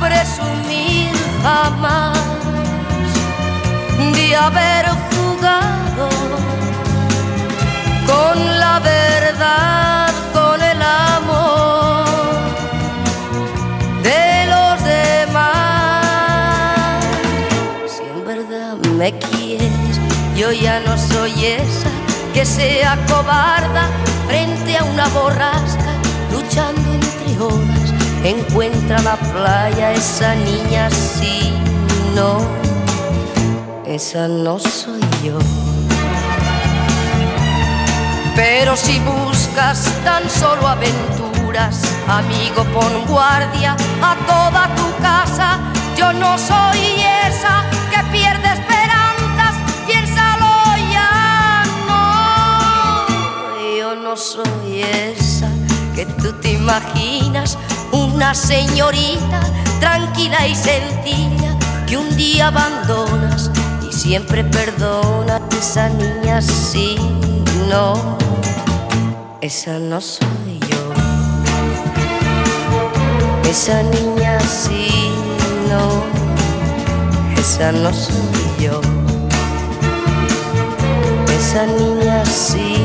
presumir 0.00 1.12
jamás 1.42 2.18
de 4.14 4.36
haber 4.36 4.86
jugado 5.10 6.08
con 8.06 8.58
la 8.58 8.80
verdad, 8.80 10.09
me 19.00 19.18
quieres, 19.18 19.98
yo 20.36 20.52
ya 20.52 20.78
no 20.80 20.98
soy 20.98 21.32
esa 21.42 21.88
que 22.34 22.44
sea 22.44 22.98
cobarda 23.08 23.88
frente 24.26 24.76
a 24.76 24.84
una 24.84 25.08
borrasca, 25.08 25.92
luchando 26.30 26.86
entre 26.92 27.42
olas. 27.42 27.94
Encuentra 28.22 29.00
la 29.00 29.16
playa 29.16 29.92
esa 29.92 30.34
niña, 30.34 30.90
sí, 30.90 31.54
no, 32.14 32.40
esa 33.86 34.28
no 34.28 34.58
soy 34.58 35.00
yo. 35.24 35.38
Pero 38.36 38.76
si 38.76 38.98
buscas 38.98 39.88
tan 40.04 40.28
solo 40.28 40.68
aventuras, 40.68 41.80
amigo, 42.06 42.64
pon 42.74 43.06
guardia 43.08 43.76
a 44.02 44.14
toda 44.26 44.74
tu 44.74 45.02
casa. 45.02 45.58
Yo 45.96 46.12
no 46.12 46.36
soy 46.36 47.02
esa 47.26 47.64
que 47.90 48.02
pierde 48.12 48.50
no 54.10 54.16
soy 54.16 54.82
esa 54.82 55.48
que 55.94 56.04
tú 56.04 56.32
te 56.42 56.54
imaginas, 56.54 57.56
una 57.92 58.34
señorita 58.34 59.40
tranquila 59.78 60.48
y 60.48 60.56
sencilla 60.56 61.56
que 61.86 61.96
un 61.96 62.16
día 62.16 62.48
abandonas 62.48 63.52
y 63.88 63.92
siempre 63.92 64.42
perdona 64.42 65.36
a 65.36 65.56
esa 65.56 65.88
niña, 65.90 66.42
sí, 66.42 66.96
no, 67.68 68.18
esa 69.40 69.78
no 69.78 70.00
soy 70.00 70.58
yo. 70.68 70.92
Esa 73.48 73.80
niña, 73.84 74.40
sí, 74.40 75.12
no, 75.70 76.02
esa 77.38 77.70
no 77.70 77.92
soy 77.92 78.16
yo. 78.58 78.80
Esa 81.28 81.64
niña, 81.66 82.24
sí, 82.24 82.76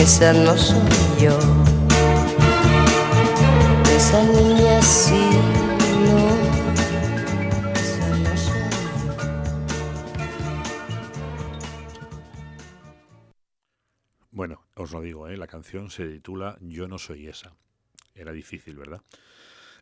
esa 0.00 0.32
no 0.32 0.56
soy 0.56 0.78
yo. 1.20 1.38
Esa 3.96 4.22
niña, 4.24 4.80
sí, 4.82 5.30
no, 6.04 6.28
esa. 7.72 8.68
Bueno, 14.30 14.62
os 14.74 14.92
lo 14.92 15.00
digo, 15.00 15.28
¿eh? 15.28 15.36
la 15.36 15.46
canción 15.48 15.90
se 15.90 16.06
titula 16.06 16.56
Yo 16.60 16.86
no 16.86 16.98
soy 16.98 17.26
esa. 17.26 17.56
Era 18.14 18.32
difícil, 18.32 18.76
¿verdad? 18.76 19.02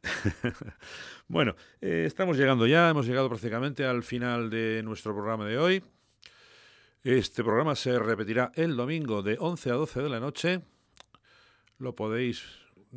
bueno, 1.28 1.56
eh, 1.80 2.04
estamos 2.06 2.36
llegando 2.36 2.66
ya, 2.66 2.88
hemos 2.88 3.06
llegado 3.06 3.28
prácticamente 3.28 3.84
al 3.84 4.02
final 4.02 4.50
de 4.50 4.82
nuestro 4.82 5.14
programa 5.14 5.46
de 5.46 5.58
hoy. 5.58 5.82
Este 7.06 7.44
programa 7.44 7.76
se 7.76 7.96
repetirá 8.00 8.50
el 8.56 8.74
domingo 8.74 9.22
de 9.22 9.36
11 9.38 9.70
a 9.70 9.74
12 9.74 10.02
de 10.02 10.08
la 10.08 10.18
noche. 10.18 10.62
Lo 11.78 11.94
podéis 11.94 12.42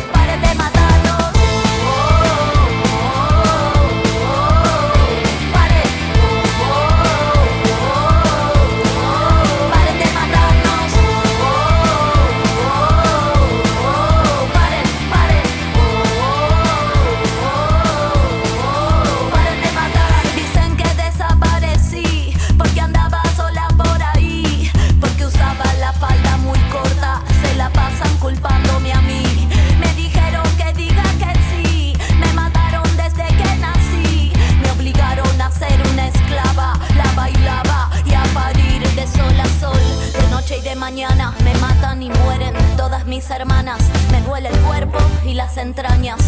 entrañas. 45.57 46.19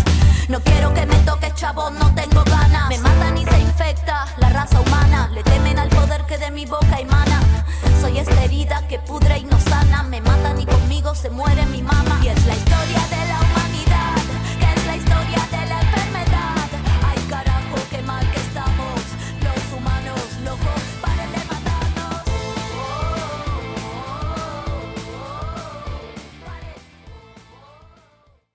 No 0.47 0.59
quiero 0.61 0.93
que 0.93 1.05
me 1.05 1.15
toques, 1.19 1.53
chavo, 1.55 1.89
no 1.91 2.13
tengo 2.15 2.43
ganas. 2.45 2.89
Me 2.89 2.97
matan 2.97 3.37
y 3.37 3.45
se 3.45 3.59
infecta 3.59 4.25
la 4.37 4.49
raza 4.49 4.79
humana. 4.81 5.29
Le 5.33 5.43
temen 5.43 5.77
al 5.77 5.89
poder 5.89 6.25
que 6.25 6.37
de 6.37 6.51
mi 6.51 6.65
boca 6.65 6.99
emana. 6.99 7.39
Soy 8.01 8.17
esta 8.17 8.43
herida 8.43 8.87
que 8.87 8.99
pudre 8.99 9.37
y 9.39 9.43
no 9.43 9.59
sana. 9.59 10.03
Me 10.03 10.21
matan 10.21 10.59
y 10.59 10.65
conmigo 10.65 11.13
se 11.13 11.29
muere 11.29 11.65
mi 11.67 11.81
mamá. 11.81 12.19
Y 12.23 12.29
es 12.29 12.45
la 12.45 12.55
historia 12.55 13.01
de 13.09 13.27
la 13.27 13.48